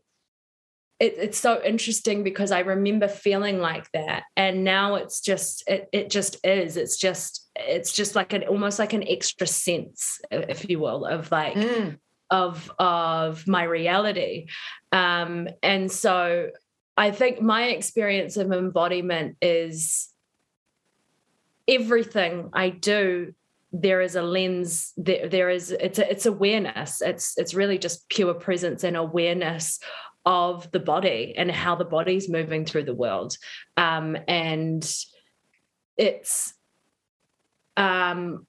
[1.01, 5.89] it, it's so interesting because I remember feeling like that, and now it's just it
[5.91, 6.77] it just is.
[6.77, 11.31] It's just it's just like an almost like an extra sense, if you will, of
[11.31, 11.97] like mm.
[12.31, 14.47] Of of my reality,
[14.91, 16.49] um, and so
[16.97, 20.09] I think my experience of embodiment is
[21.67, 23.33] everything I do
[23.73, 27.01] there is a lens there, there is it's a, it's awareness.
[27.01, 29.79] It's it's really just pure presence and awareness
[30.25, 33.37] of the body and how the body's moving through the world.
[33.77, 34.83] Um, and
[35.97, 36.53] it's
[37.77, 38.45] um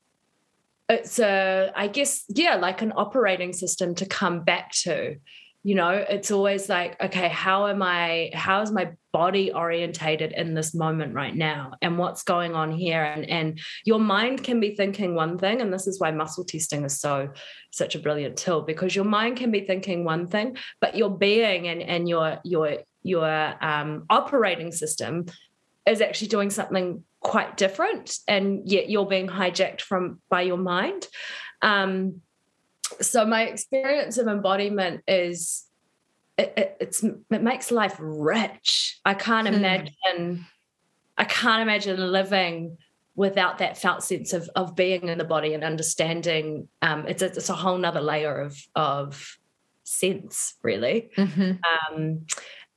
[0.92, 5.16] it's a i guess yeah like an operating system to come back to.
[5.64, 10.55] You know it's always like okay how am i how is my body orientated in
[10.55, 11.74] this moment right now?
[11.83, 13.05] And what's going on here?
[13.05, 16.85] And and your mind can be thinking one thing and this is why muscle testing
[16.85, 17.31] is so
[17.70, 21.68] such a brilliant tool because your mind can be thinking one thing but your being
[21.68, 25.26] and and your your your um, operating system
[25.87, 31.06] is actually doing something quite different and yet you're being hijacked from by your mind
[31.62, 32.20] um,
[33.00, 35.64] so my experience of embodiment is
[36.38, 38.98] it, it, it's it makes life rich.
[39.04, 39.54] I can't hmm.
[39.54, 40.46] imagine
[41.16, 42.78] I can't imagine living
[43.14, 46.68] without that felt sense of of being in the body and understanding.
[46.80, 49.38] Um, it's a, it's a whole nother layer of of
[49.85, 51.11] sense, really.
[51.16, 51.52] Mm-hmm.
[51.94, 52.26] Um,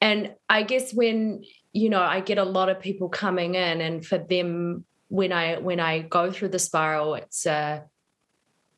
[0.01, 1.43] and I guess when
[1.75, 5.59] you know I get a lot of people coming in, and for them when I
[5.59, 7.81] when I go through the spiral, it's uh,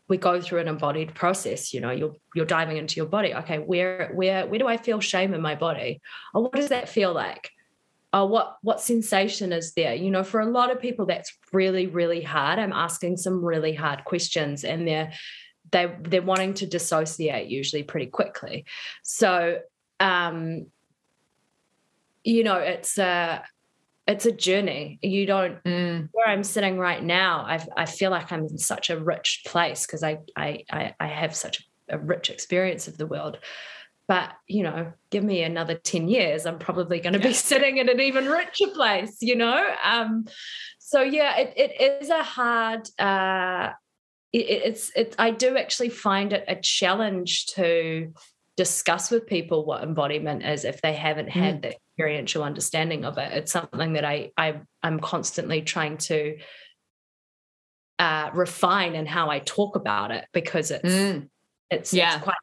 [0.07, 3.35] we go through an embodied process you know you're you're diving into your body.
[3.35, 6.01] Okay where where where do i feel shame in my body?
[6.33, 7.51] Or what does that feel like?
[8.13, 9.93] Oh what what sensation is there?
[9.93, 12.57] You know for a lot of people that's really really hard.
[12.57, 15.11] I'm asking some really hard questions and they're
[15.71, 18.65] they they're wanting to dissociate usually pretty quickly.
[19.03, 19.59] So
[19.99, 20.67] um
[22.27, 23.43] you know it's a
[24.05, 24.99] it's a journey.
[25.01, 26.09] You don't mm.
[26.11, 27.41] where I'm sitting right now.
[27.41, 30.63] I I feel like I'm in such a rich place because I, I
[30.99, 33.39] I have such a rich experience of the world.
[34.09, 37.27] But you know, give me another ten years, I'm probably going to yeah.
[37.27, 39.17] be sitting in an even richer place.
[39.21, 40.25] You know, um,
[40.79, 42.89] so yeah, it it is a hard.
[42.99, 43.71] Uh,
[44.33, 45.15] it, it's it.
[45.17, 48.13] I do actually find it a challenge to
[48.57, 51.61] discuss with people what embodiment is if they haven't had mm.
[51.61, 53.33] that experiential understanding of it.
[53.33, 56.37] It's something that I, I I'm constantly trying to
[57.99, 61.27] uh, refine in how I talk about it because it's mm.
[61.71, 62.15] it's, yeah.
[62.15, 62.37] It's quite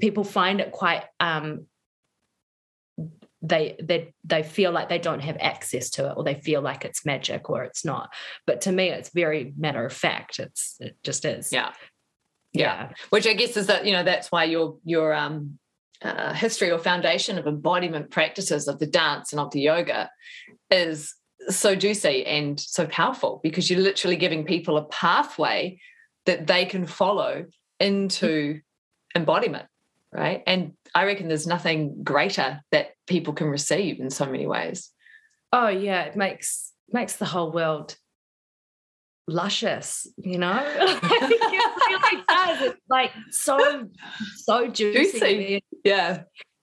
[0.00, 1.66] people find it quite um,
[3.42, 6.84] they they they feel like they don't have access to it or they feel like
[6.84, 8.12] it's magic or it's not
[8.46, 11.72] but to me it's very matter of fact it's it just is yeah
[12.52, 12.88] yeah, yeah.
[13.10, 15.58] which i guess is that you know that's why your your um
[16.04, 20.10] uh, history or foundation of embodiment practices of the dance and of the yoga
[20.70, 21.14] is
[21.48, 25.78] so juicy and so powerful because you're literally giving people a pathway
[26.26, 27.44] that they can follow
[27.80, 28.60] into
[29.14, 29.66] embodiment
[30.12, 34.90] right and i reckon there's nothing greater that people can receive in so many ways
[35.52, 37.96] oh yeah it makes makes the whole world
[39.28, 40.62] luscious, you know?
[40.66, 42.62] it really does.
[42.62, 43.88] It's like so,
[44.36, 45.12] so juicy.
[45.12, 45.64] juicy.
[45.84, 46.22] Yeah.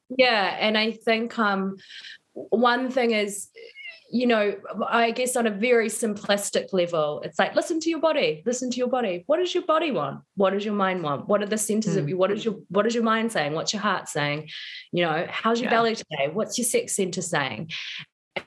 [0.09, 0.57] Yeah.
[0.59, 1.77] And I think um
[2.33, 3.49] one thing is,
[4.11, 4.55] you know,
[4.87, 8.77] I guess on a very simplistic level, it's like listen to your body, listen to
[8.77, 9.23] your body.
[9.27, 10.21] What does your body want?
[10.35, 11.27] What does your mind want?
[11.27, 11.99] What are the centers mm.
[11.99, 12.17] of you?
[12.17, 13.53] What is your what is your mind saying?
[13.53, 14.49] What's your heart saying?
[14.91, 15.77] You know, how's your yeah.
[15.77, 16.29] belly today?
[16.31, 17.71] What's your sex center saying?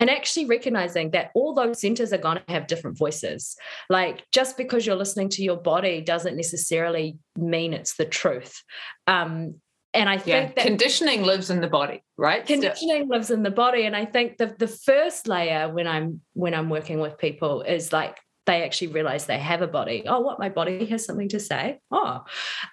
[0.00, 3.56] and actually recognizing that all those centers are going to have different voices.
[3.88, 8.62] Like just because you're listening to your body doesn't necessarily mean it's the truth.
[9.06, 9.61] Um,
[9.94, 12.46] and I think yeah, that conditioning lives in the body, right?
[12.46, 13.85] Conditioning lives in the body.
[13.85, 17.92] And I think the the first layer when I'm when I'm working with people is
[17.92, 20.05] like they actually realize they have a body.
[20.07, 21.78] Oh, what my body has something to say.
[21.90, 22.24] Oh.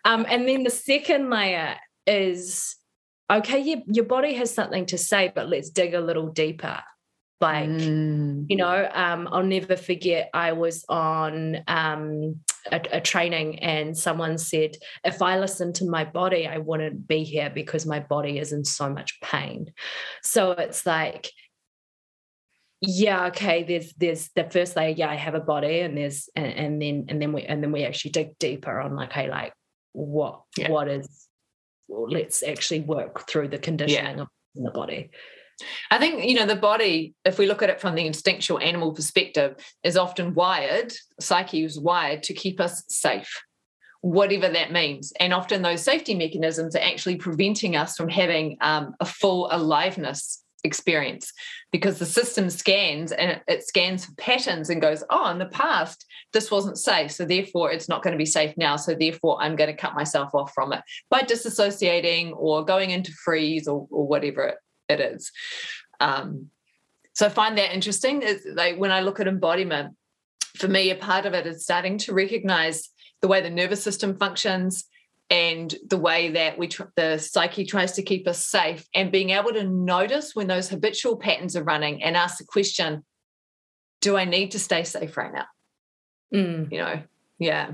[0.05, 1.75] Um, and then the second layer
[2.07, 2.75] is
[3.31, 6.79] okay, yeah, your body has something to say, but let's dig a little deeper.
[7.41, 8.45] Like, mm.
[8.49, 14.37] you know, um, I'll never forget, I was on um, a, a, training and someone
[14.37, 18.51] said, if I listen to my body, I wouldn't be here because my body is
[18.51, 19.73] in so much pain.
[20.23, 21.31] So it's like,
[22.81, 26.45] yeah okay there's there's the first layer yeah i have a body and there's and,
[26.45, 29.53] and then and then we and then we actually dig deeper on like hey like
[29.91, 30.71] what yeah.
[30.71, 31.27] what is
[31.89, 34.21] well, let's actually work through the conditioning yeah.
[34.21, 35.09] of the body
[35.91, 38.93] I think, you know, the body, if we look at it from the instinctual animal
[38.93, 43.41] perspective, is often wired, psyche is wired to keep us safe.
[44.01, 45.11] whatever that means.
[45.19, 50.43] And often those safety mechanisms are actually preventing us from having um, a full aliveness
[50.63, 51.31] experience
[51.71, 56.05] because the system scans and it, scans for patterns and goes, oh, in the past,
[56.33, 57.11] this wasn't safe.
[57.11, 58.75] So therefore, it's not going to be safe now.
[58.75, 63.11] So therefore, I'm going to cut myself off from it by disassociating or going into
[63.23, 64.55] freeze or, or whatever
[64.91, 65.31] is.
[65.99, 66.49] Um,
[67.13, 68.21] so I find that interesting.
[68.21, 69.95] Is like when I look at embodiment,
[70.55, 72.89] for me, a part of it is starting to recognize
[73.21, 74.85] the way the nervous system functions
[75.29, 79.29] and the way that we tr- the psyche tries to keep us safe and being
[79.31, 83.03] able to notice when those habitual patterns are running and ask the question
[84.01, 85.45] do i need to stay safe right now
[86.33, 86.71] mm.
[86.71, 87.01] you know
[87.37, 87.71] yeah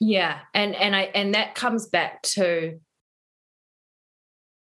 [0.00, 2.78] yeah and and i and that comes back to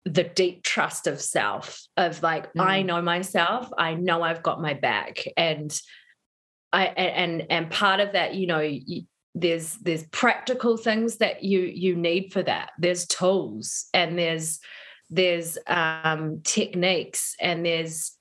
[0.05, 2.63] the deep trust of self of like mm.
[2.63, 5.81] i know myself i know i've got my back and
[6.73, 9.03] i and and part of that you know you,
[9.35, 14.61] there's there's practical things that you you need for that there's tools and there's
[15.11, 18.13] there's um techniques and there's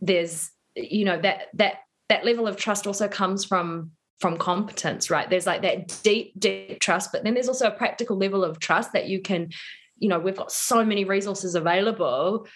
[0.00, 3.90] there's you know that that that level of trust also comes from
[4.20, 8.16] from competence right there's like that deep deep trust but then there's also a practical
[8.16, 9.50] level of trust that you can
[9.98, 12.46] you know we've got so many resources available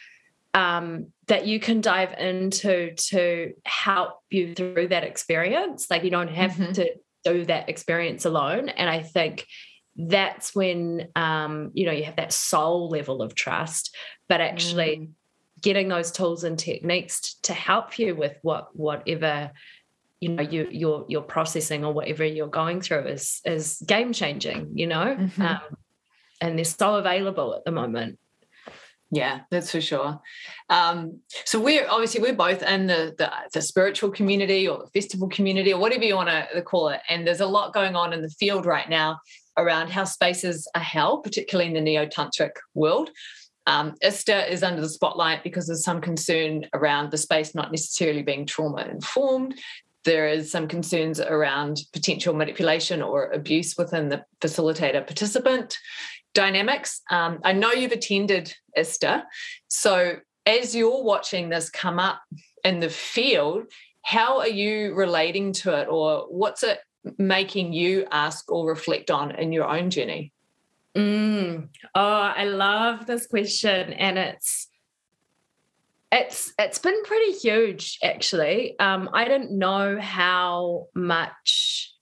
[0.54, 6.28] um, that you can dive into to help you through that experience like you don't
[6.28, 6.72] have mm-hmm.
[6.72, 8.68] to do that experience alone.
[8.68, 9.46] And I think
[9.96, 13.94] that's when um, you know you have that soul level of trust,
[14.28, 15.08] but actually mm.
[15.60, 19.50] getting those tools and techniques to help you with what whatever
[20.20, 24.70] you know you you're you're processing or whatever you're going through is is game changing.
[24.74, 25.42] You know, mm-hmm.
[25.42, 25.60] um,
[26.40, 28.18] and they're so available at the moment.
[29.10, 30.20] Yeah, that's for sure.
[30.68, 35.28] Um, so we're obviously we're both in the, the, the spiritual community or the festival
[35.28, 38.20] community or whatever you want to call it, and there's a lot going on in
[38.20, 39.18] the field right now
[39.56, 43.10] around how spaces are held, particularly in the neo tantric world.
[43.66, 48.22] Um, ISTA is under the spotlight because there's some concern around the space not necessarily
[48.22, 49.58] being trauma informed.
[50.04, 55.76] There is some concerns around potential manipulation or abuse within the facilitator participant
[56.38, 57.02] dynamics.
[57.10, 59.24] Um, I know you've attended ISTA.
[59.66, 62.20] So as you're watching this come up
[62.62, 63.64] in the field,
[64.02, 66.78] how are you relating to it or what's it
[67.18, 70.32] making you ask or reflect on in your own journey?
[70.96, 71.70] Mm.
[71.96, 73.92] Oh, I love this question.
[73.92, 74.68] And it's
[76.12, 78.78] it's it's been pretty huge actually.
[78.78, 81.92] Um, I didn't know how much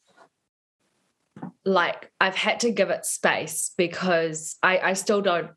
[1.66, 5.50] like I've had to give it space because I, I still don't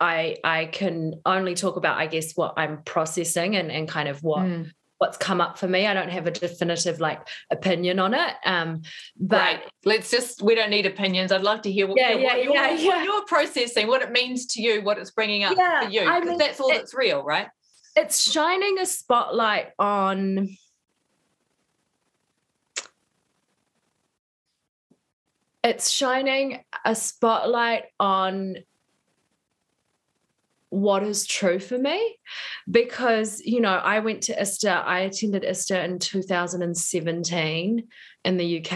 [0.00, 4.22] I I can only talk about I guess what I'm processing and, and kind of
[4.22, 4.70] what mm.
[4.96, 5.86] what's come up for me.
[5.86, 8.34] I don't have a definitive like opinion on it.
[8.46, 8.82] Um
[9.18, 9.62] but right.
[9.84, 11.30] let's just we don't need opinions.
[11.30, 12.86] I'd love to hear what, yeah, yeah, what, you're, yeah, yeah.
[12.86, 16.00] what you're processing, what it means to you, what it's bringing up yeah, for you.
[16.00, 17.48] Because I mean, that's all it, that's real, right?
[17.96, 20.48] It's shining a spotlight on
[25.68, 28.56] it's shining a spotlight on
[30.70, 32.18] what is true for me
[32.70, 37.88] because you know i went to ista i attended ista in 2017
[38.24, 38.72] in the uk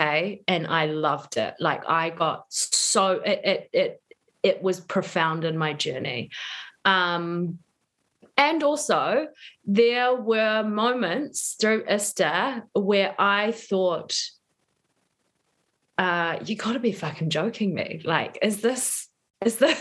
[0.49, 1.55] and i loved it.
[1.61, 4.03] Like i got so it it it,
[4.43, 6.31] it was profound in my journey.
[6.85, 7.59] Um
[8.37, 9.29] and also
[9.67, 14.15] there were moments through ista where i thought
[15.99, 18.01] uh, you got to be fucking joking me.
[18.05, 19.09] Like, is this,
[19.45, 19.69] is the,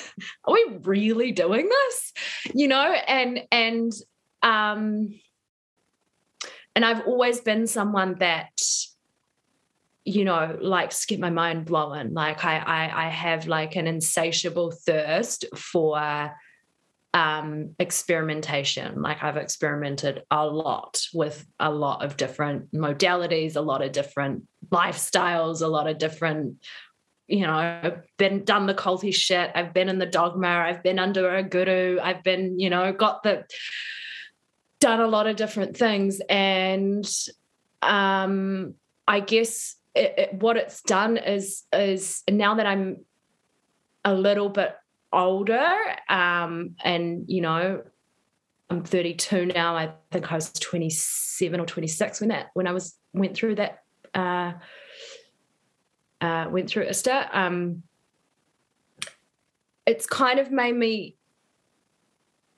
[0.45, 2.13] are we really doing this?
[2.53, 3.91] You know, and, and,
[4.41, 5.19] um,
[6.75, 8.61] and I've always been someone that,
[10.05, 12.13] you know, likes to get my mind blowing.
[12.13, 16.31] Like I, I, I have like an insatiable thirst for,
[17.13, 19.01] um, experimentation.
[19.01, 24.43] Like I've experimented a lot with a lot of different modalities, a lot of different
[24.69, 26.57] lifestyles, a lot of different,
[27.27, 29.51] you know, I've been done the culty shit.
[29.55, 30.47] I've been in the dogma.
[30.47, 31.99] I've been under a guru.
[32.01, 33.45] I've been, you know, got the
[34.79, 36.21] done a lot of different things.
[36.27, 37.07] And
[37.81, 38.75] um,
[39.07, 43.05] I guess it, it, what it's done is is now that I'm
[44.03, 44.75] a little bit
[45.13, 45.67] older
[46.09, 47.83] um, and you know
[48.69, 52.95] i'm 32 now i think i was 27 or 26 when that when i was
[53.13, 53.83] went through that
[54.13, 54.53] uh,
[56.21, 57.83] uh, went through ISTA, um,
[59.85, 61.15] it's kind of made me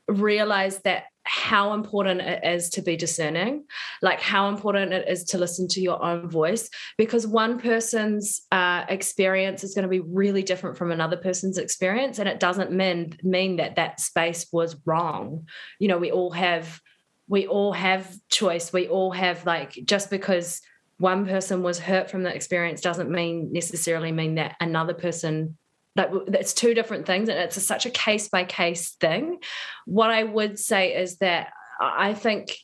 [0.07, 3.63] realize that how important it is to be discerning,
[4.01, 8.83] like how important it is to listen to your own voice, because one person's uh,
[8.89, 13.17] experience is going to be really different from another person's experience, and it doesn't mean
[13.23, 15.47] mean that that space was wrong.
[15.79, 16.81] You know, we all have
[17.27, 18.73] we all have choice.
[18.73, 20.61] We all have like just because
[20.97, 25.57] one person was hurt from the experience doesn't mean necessarily mean that another person
[25.95, 29.39] like it's two different things and it's a, such a case by case thing.
[29.85, 32.57] What i would say is that i think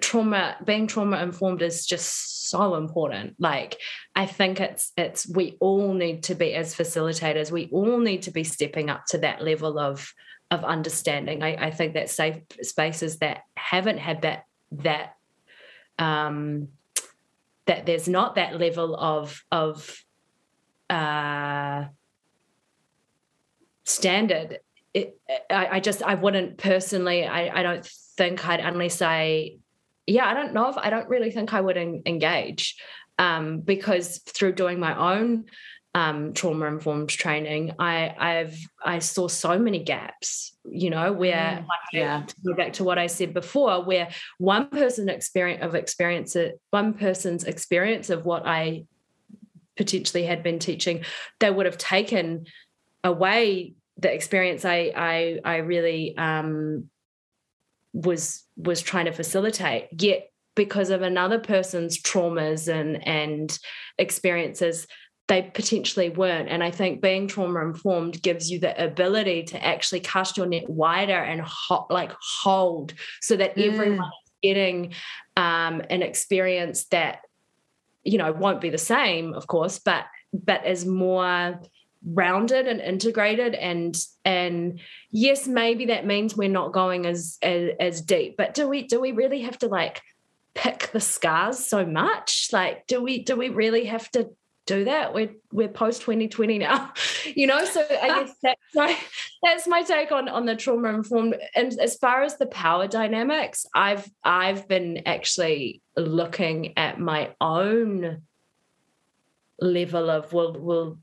[0.00, 3.36] trauma being trauma informed is just so important.
[3.38, 3.78] Like
[4.14, 7.50] i think it's it's we all need to be as facilitators.
[7.50, 10.12] We all need to be stepping up to that level of
[10.50, 11.42] of understanding.
[11.42, 15.14] I, I think that safe spaces that haven't had that that
[15.98, 16.68] um
[17.66, 20.04] that there's not that level of of
[20.88, 21.84] uh
[23.90, 24.58] standard.
[24.92, 25.18] It,
[25.48, 27.86] I, I, just I wouldn't personally I, I don't
[28.16, 29.52] think I'd unless I
[30.06, 32.76] yeah I don't know if I don't really think I would en- engage
[33.18, 35.44] um, because through doing my own
[35.94, 41.66] um, trauma informed training I I've I saw so many gaps you know where mm,
[41.92, 42.22] yeah.
[42.26, 46.60] to go back to what I said before where one person experience of experience it,
[46.70, 48.84] one person's experience of what I
[49.76, 51.04] potentially had been teaching
[51.38, 52.46] they would have taken
[53.02, 56.88] away the experience I I I really um,
[57.92, 59.88] was was trying to facilitate.
[60.00, 63.58] Yet because of another person's traumas and and
[63.98, 64.86] experiences,
[65.28, 66.48] they potentially weren't.
[66.48, 70.68] And I think being trauma informed gives you the ability to actually cast your net
[70.68, 73.72] wider and ho- like hold so that mm.
[73.72, 74.94] everyone is getting
[75.36, 77.20] um, an experience that
[78.02, 81.60] you know won't be the same, of course, but but is more
[82.06, 84.80] rounded and integrated and and
[85.10, 88.98] yes maybe that means we're not going as, as as deep but do we do
[88.98, 90.00] we really have to like
[90.54, 92.50] pick the scars so much?
[92.52, 94.30] Like do we do we really have to
[94.66, 95.14] do that?
[95.14, 96.92] We're we're post 2020 now
[97.34, 97.64] you know?
[97.64, 98.98] So i guess that's my
[99.42, 103.66] that's my take on on the trauma informed and as far as the power dynamics
[103.74, 108.22] i've i've been actually looking at my own
[109.60, 110.98] level of well well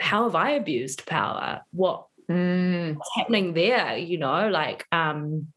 [0.00, 1.62] how have I abused power?
[1.72, 2.96] What mm.
[2.96, 3.96] what's happening there?
[3.96, 5.48] You know, like um,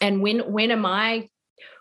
[0.00, 1.28] and when when am I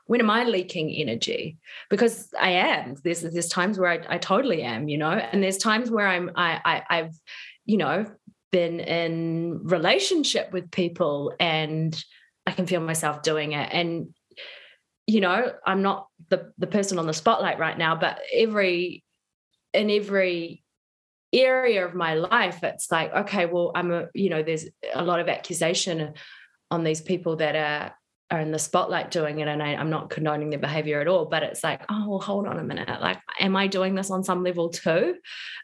[0.06, 1.58] when am I leaking energy?
[1.90, 2.96] Because I am.
[3.04, 6.32] There's there's times where I, I totally am, you know, and there's times where I'm
[6.36, 7.16] I, I I've
[7.66, 8.06] you know
[8.52, 12.04] been in relationship with people and
[12.46, 14.14] I can feel myself doing it and
[15.08, 19.04] you know I'm not the the person on the spotlight right now but every
[19.74, 20.61] in every
[21.34, 25.20] area of my life it's like okay well i'm a you know there's a lot
[25.20, 26.14] of accusation
[26.70, 27.96] on these people that are
[28.30, 31.26] are in the spotlight doing it and I, am not condoning their behavior at all
[31.26, 34.24] but it's like oh well hold on a minute like am i doing this on
[34.24, 35.16] some level too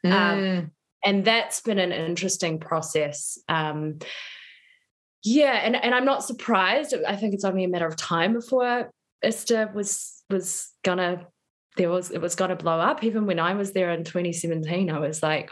[0.04, 0.60] um, mm.
[0.60, 0.72] um,
[1.04, 4.00] and that's been an interesting process um,
[5.24, 8.90] yeah and, and i'm not surprised i think it's only a matter of time before
[9.24, 11.26] ISTA was was gonna
[11.78, 13.04] there was it was going to blow up.
[13.04, 15.50] Even when I was there in 2017, I was like,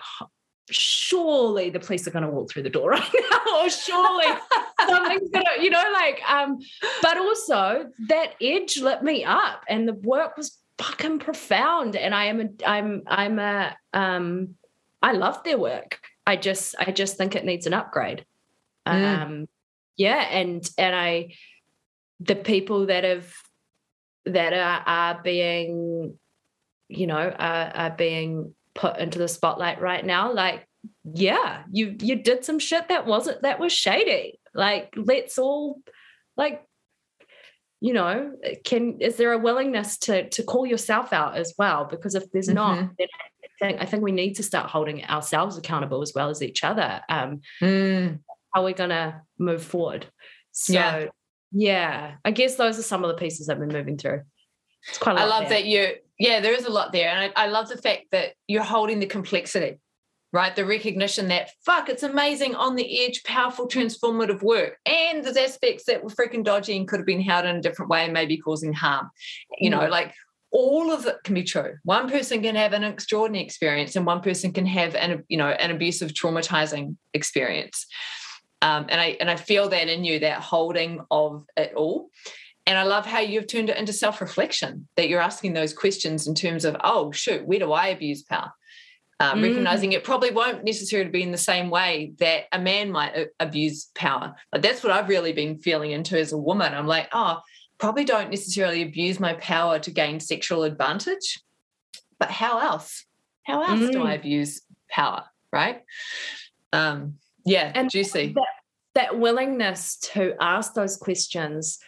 [0.70, 4.26] surely the police are going to walk through the door right now, or surely
[4.88, 6.22] something's going to, you know, like.
[6.30, 6.60] Um,
[7.02, 11.96] but also that edge lit me up, and the work was fucking profound.
[11.96, 14.56] And I am a, I'm, I'm a, um,
[15.02, 16.00] I love their work.
[16.28, 18.26] I just, I just think it needs an upgrade.
[18.88, 19.22] Mm.
[19.22, 19.48] Um,
[19.98, 21.36] yeah, and and I,
[22.20, 23.32] the people that have
[24.26, 26.18] that are, are being,
[26.88, 30.34] you know, are, are being put into the spotlight right now.
[30.34, 30.68] Like,
[31.04, 34.40] yeah, you you did some shit that wasn't that was shady.
[34.54, 35.82] Like, let's all
[36.38, 36.64] like
[37.82, 42.16] you know can is there a willingness to to call yourself out as well because
[42.16, 42.56] if there's mm-hmm.
[42.56, 46.30] not then I think, I think we need to start holding ourselves accountable as well
[46.30, 48.20] as each other um mm.
[48.54, 50.08] how are we going to move forward
[50.52, 51.06] so yeah
[51.56, 54.22] yeah, I guess those are some of the pieces I've been moving through.
[54.90, 55.18] It's quite.
[55.18, 55.62] I love there.
[55.62, 55.94] that you.
[56.20, 59.00] Yeah, there is a lot there, and I, I love the fact that you're holding
[59.00, 59.80] the complexity
[60.36, 60.54] right?
[60.54, 64.78] The recognition that fuck, it's amazing on the edge, powerful, transformative work.
[64.86, 67.90] And there's aspects that were freaking dodgy and could have been held in a different
[67.90, 69.10] way and maybe causing harm.
[69.60, 69.90] You know, mm.
[69.90, 70.14] like
[70.52, 71.76] all of it can be true.
[71.84, 75.50] One person can have an extraordinary experience and one person can have an, you know,
[75.50, 77.86] an abusive, traumatizing experience.
[78.62, 82.10] Um, and I and I feel that in you, that holding of it all.
[82.68, 86.34] And I love how you've turned it into self-reflection, that you're asking those questions in
[86.34, 88.52] terms of, oh shoot, where do I abuse power?
[89.20, 89.44] um, mm.
[89.44, 93.26] recognizing it probably won't necessarily be in the same way that a man might uh,
[93.40, 94.36] abuse power.
[94.52, 96.74] But that's what I've really been feeling into as a woman.
[96.74, 97.40] I'm like, oh,
[97.78, 101.40] probably don't necessarily abuse my power to gain sexual advantage,
[102.20, 103.06] but how else?
[103.44, 103.92] How else mm.
[103.92, 105.24] do I abuse power?
[105.52, 105.84] Right?
[106.74, 107.16] Um,
[107.46, 108.34] yeah, and juicy.
[108.34, 108.46] That,
[108.96, 111.80] that willingness to ask those questions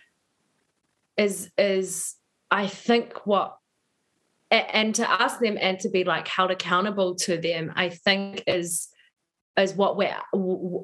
[1.17, 2.15] is is
[2.51, 3.57] I think what
[4.51, 8.87] and to ask them and to be like held accountable to them i think is
[9.57, 10.15] is what we're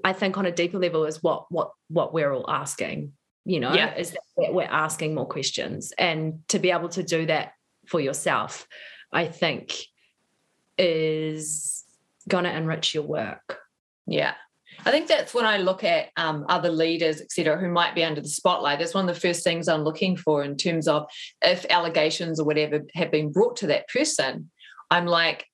[0.03, 3.13] i think on a deeper level is what what what we're all asking
[3.45, 3.95] you know yeah.
[3.95, 7.53] is that we're asking more questions and to be able to do that
[7.87, 8.67] for yourself
[9.11, 9.75] i think
[10.77, 11.83] is
[12.27, 13.59] to enrich your work
[14.07, 14.33] yeah
[14.85, 18.03] I think that's when I look at um, other leaders, et cetera, who might be
[18.03, 18.79] under the spotlight.
[18.79, 21.05] That's one of the first things I'm looking for in terms of
[21.41, 24.51] if allegations or whatever have been brought to that person.
[24.91, 25.45] I'm like,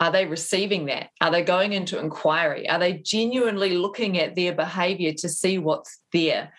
[0.00, 1.10] are they receiving that?
[1.20, 2.68] Are they going into inquiry?
[2.68, 6.52] Are they genuinely looking at their behavior to see what's there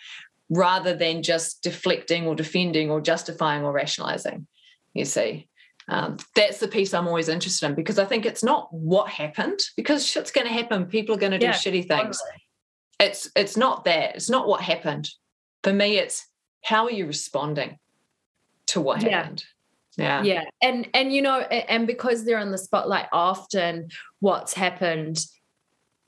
[0.49, 4.47] rather than just deflecting or defending or justifying or rationalizing?
[4.93, 5.49] You see?
[5.87, 9.59] Um, that's the piece I'm always interested in because I think it's not what happened
[9.77, 10.85] because shit's going to happen.
[10.85, 12.17] People are going to do yeah, shitty things.
[12.17, 12.41] Totally.
[12.99, 14.15] It's it's not that.
[14.15, 15.09] It's not what happened.
[15.63, 16.27] For me, it's
[16.63, 17.77] how are you responding
[18.67, 19.09] to what yeah.
[19.09, 19.43] happened.
[19.97, 20.23] Yeah.
[20.23, 20.43] Yeah.
[20.61, 25.23] And and you know, and because they're in the spotlight, often what's happened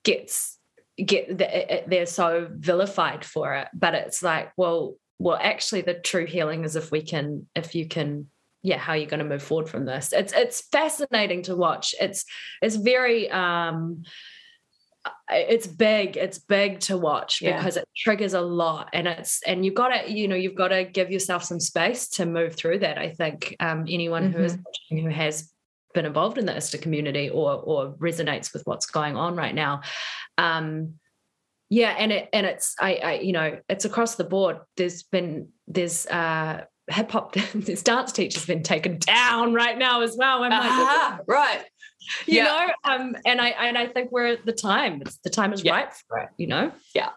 [0.03, 0.57] gets
[1.03, 3.67] get they're so vilified for it.
[3.73, 7.88] But it's like, well, well, actually, the true healing is if we can, if you
[7.88, 8.28] can
[8.68, 12.26] yeah how you're going to move forward from this it's it's fascinating to watch it's
[12.61, 14.03] it's very um
[15.30, 17.55] it's big it's big to watch yeah.
[17.55, 20.68] because it triggers a lot and it's and you've got to you know you've got
[20.68, 24.38] to give yourself some space to move through that i think um, anyone mm-hmm.
[24.38, 24.97] who is mm-hmm.
[24.97, 25.49] who has
[25.93, 29.82] been involved in the ISTA community or or resonates with what's going on right now
[30.38, 30.95] um
[31.70, 35.47] yeah and it and it's i i you know it's across the board there's been
[35.68, 40.44] there's uh hip hop, this dance teacher's been taken down right now as well.
[40.44, 41.66] I'm uh-huh, like, right.
[42.26, 42.44] You yeah.
[42.44, 45.02] know, um, and I and I think we're at the time.
[45.02, 45.74] It's the time is yeah.
[45.74, 46.72] right for it, you know?
[46.96, 47.10] Yeah.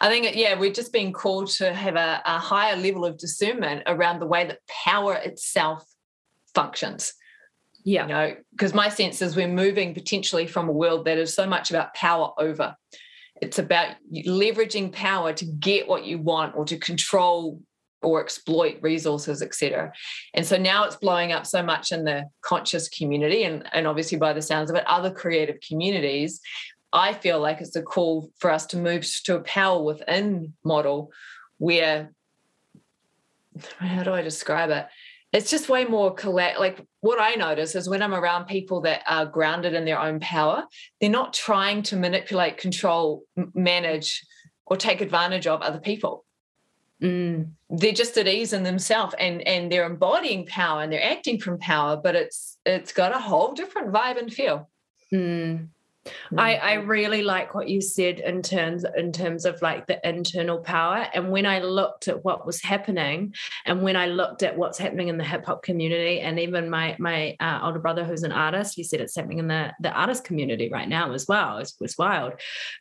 [0.00, 3.84] I think, yeah, we're just being called to have a, a higher level of discernment
[3.86, 5.84] around the way that power itself
[6.54, 7.14] functions.
[7.84, 8.02] Yeah.
[8.02, 11.46] You know, because my sense is we're moving potentially from a world that is so
[11.46, 12.74] much about power over.
[13.40, 17.60] It's about leveraging power to get what you want or to control
[18.04, 19.92] or exploit resources, etc.
[20.34, 24.18] And so now it's blowing up so much in the conscious community, and, and obviously
[24.18, 26.40] by the sounds of it, other creative communities.
[26.92, 31.10] I feel like it's a call for us to move to a power within model
[31.58, 32.12] where
[33.78, 34.86] how do I describe it?
[35.32, 36.60] It's just way more collect.
[36.60, 40.20] Like what I notice is when I'm around people that are grounded in their own
[40.20, 40.64] power,
[41.00, 43.24] they're not trying to manipulate, control,
[43.54, 44.24] manage,
[44.66, 46.24] or take advantage of other people.
[47.02, 47.52] Mm.
[47.70, 51.58] They're just at ease in themselves and and they're embodying power and they're acting from
[51.58, 54.70] power, but it's it's got a whole different vibe and feel.
[55.12, 55.68] Mm.
[56.36, 60.58] I, I really like what you said in terms in terms of like the internal
[60.58, 61.06] power.
[61.14, 63.34] And when I looked at what was happening,
[63.64, 66.96] and when I looked at what's happening in the hip hop community, and even my
[66.98, 70.24] my uh, older brother who's an artist, he said it's happening in the the artist
[70.24, 71.58] community right now as well.
[71.58, 72.34] It was wild.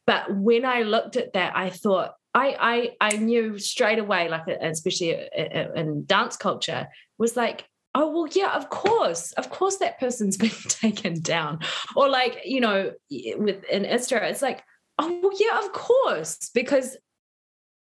[0.06, 4.48] But when I looked at that, I thought I I I knew straight away, like
[4.48, 9.52] uh, especially uh, uh, in dance culture, was like oh well yeah of course of
[9.52, 11.60] course that person's been taken down.
[11.96, 12.92] Or like you know
[13.38, 14.64] with an ISTA it's like
[15.00, 16.98] oh well yeah of course because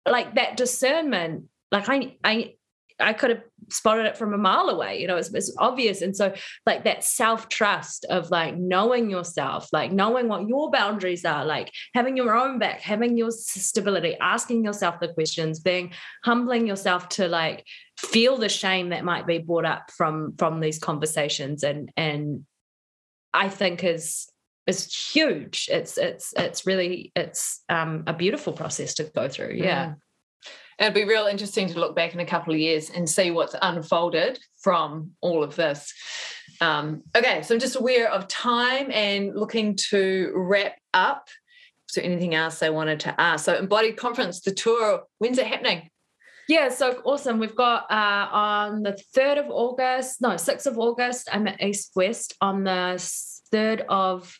[0.08, 2.54] like that discernment like i i
[2.98, 6.02] i could have spotted it from a mile away you know it's, it's obvious.
[6.02, 6.32] And so
[6.66, 11.72] like that self trust of like knowing yourself like knowing what your boundaries are like
[11.94, 15.92] having your own back having your stability asking yourself the questions being
[16.24, 17.64] humbling yourself to like
[17.98, 21.62] feel the shame that might be brought up from from these conversations.
[21.62, 22.46] And and
[23.32, 24.28] i think is
[24.66, 25.68] is huge.
[25.70, 29.54] It's it's it's really it's um a beautiful process to go through.
[29.56, 29.86] Yeah.
[29.86, 29.96] Mm.
[30.80, 33.54] It'd be real interesting to look back in a couple of years and see what's
[33.60, 35.92] unfolded from all of this.
[36.62, 41.28] Um, okay, so I'm just aware of time and looking to wrap up.
[41.94, 43.44] There anything else I wanted to ask?
[43.44, 45.90] So, Embodied Conference, the tour, when's it happening?
[46.48, 47.40] Yeah, so awesome.
[47.40, 51.90] We've got uh, on the 3rd of August, no, 6th of August, I'm at East
[51.96, 52.36] West.
[52.40, 52.94] On the
[53.52, 54.38] 3rd of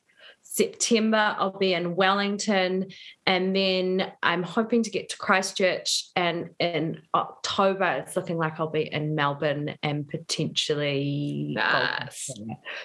[0.52, 2.88] September, I'll be in Wellington.
[3.24, 6.08] And then I'm hoping to get to Christchurch.
[6.16, 11.52] And in October, it's looking like I'll be in Melbourne and potentially.
[11.54, 12.28] Nice.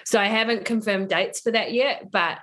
[0.04, 2.38] So I haven't confirmed dates for that yet, but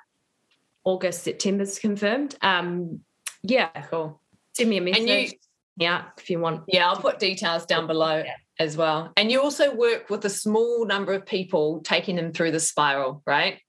[0.84, 2.36] August, September's confirmed.
[2.42, 3.00] Um,
[3.44, 3.70] yeah.
[3.90, 4.20] Cool.
[4.52, 5.00] Send me a message.
[5.00, 5.30] And you,
[5.78, 6.64] yeah, if you want.
[6.68, 8.34] Yeah, I'll put details down below Yeah.
[8.60, 9.14] as well.
[9.16, 13.24] And you also work with a small number of people, taking them through the spiral,
[13.26, 13.60] right?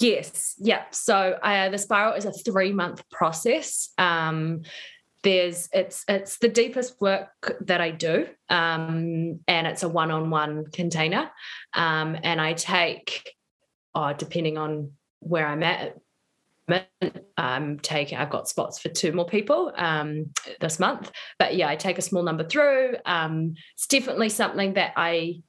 [0.00, 0.84] Yes, yeah.
[0.90, 3.90] So uh, the spiral is a three month process.
[3.98, 4.62] Um,
[5.22, 10.30] there's it's it's the deepest work that I do, um, and it's a one on
[10.30, 11.30] one container.
[11.74, 13.34] Um, and I take,
[13.94, 15.96] oh, depending on where I'm at.
[17.36, 18.16] I'm taking.
[18.16, 20.30] I've got spots for two more people um,
[20.60, 22.94] this month, but yeah, I take a small number through.
[23.04, 25.42] Um, it's definitely something that I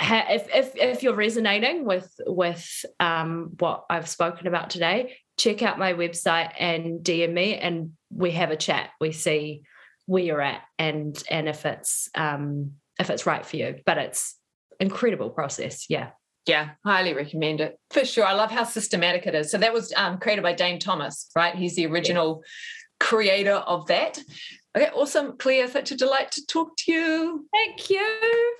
[0.00, 5.78] if if if you're resonating with with um, what I've spoken about today, check out
[5.78, 8.90] my website and DM me, and we have a chat.
[9.00, 9.62] We see
[10.06, 13.76] where you're at, and and if it's um, if it's right for you.
[13.84, 14.36] But it's
[14.78, 15.86] incredible process.
[15.88, 16.10] Yeah.
[16.46, 18.24] Yeah, highly recommend it for sure.
[18.24, 19.50] I love how systematic it is.
[19.50, 21.54] So that was um, created by Dane Thomas, right?
[21.54, 22.42] He's the original
[22.98, 24.18] creator of that.
[24.76, 25.68] Okay, awesome, Claire.
[25.68, 27.46] Such a delight to talk to you.
[27.52, 28.56] Thank you.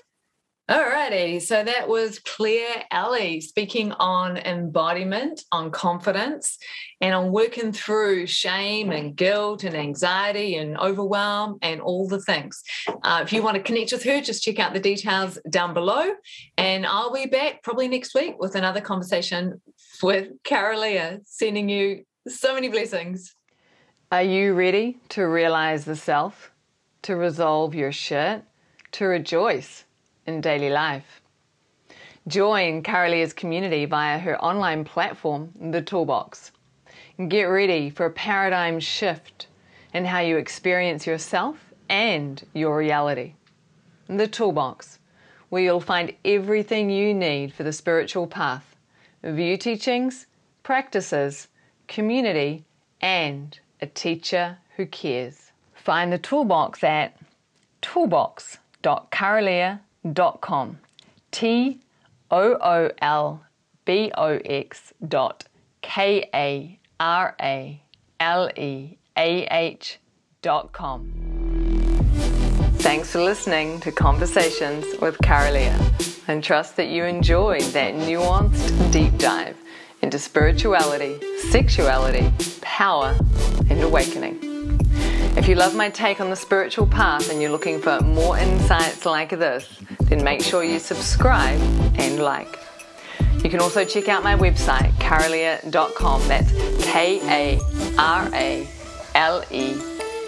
[0.69, 6.57] Alrighty, so that was Claire Eli speaking on embodiment, on confidence,
[7.01, 12.63] and on working through shame and guilt and anxiety and overwhelm and all the things.
[13.03, 16.11] Uh, if you want to connect with her, just check out the details down below.
[16.57, 19.61] And I'll be back probably next week with another conversation
[20.01, 23.35] with Kara-Leah, sending you so many blessings.
[24.09, 26.51] Are you ready to realize the self,
[27.01, 28.43] to resolve your shit,
[28.91, 29.85] to rejoice
[30.25, 31.21] in daily life?
[32.27, 36.51] Join Kara-Leah's community via her online platform, The Toolbox.
[37.27, 39.47] Get ready for a paradigm shift
[39.93, 43.33] in how you experience yourself and your reality.
[44.07, 44.99] The Toolbox,
[45.49, 48.75] where you'll find everything you need for the spiritual path
[49.23, 50.25] view teachings,
[50.63, 51.47] practices,
[51.87, 52.63] community,
[53.01, 55.51] and a teacher who cares.
[55.73, 57.17] Find the toolbox at
[60.05, 60.79] toolbox.karaleah.com.
[61.31, 61.79] T
[62.29, 63.45] O O L
[63.85, 65.45] B O X dot
[65.81, 67.81] K A R A
[68.19, 69.99] L E A H
[70.41, 71.11] dot com.
[72.75, 75.79] Thanks for listening to Conversations with Kara-Leah
[76.27, 79.55] and trust that you enjoyed that nuanced deep dive
[80.01, 81.19] into spirituality,
[81.51, 83.15] sexuality, power,
[83.69, 84.50] and awakening.
[85.37, 89.05] If you love my take on the spiritual path and you're looking for more insights
[89.05, 91.59] like this, then make sure you subscribe
[91.97, 92.59] and like.
[93.43, 96.27] You can also check out my website, karaleah.com.
[96.27, 96.51] That's
[96.83, 97.59] K A
[97.97, 98.67] R A
[99.15, 99.75] L E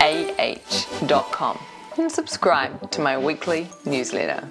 [0.01, 1.59] A H.com.
[1.97, 4.47] And subscribe to my weekly newsletter.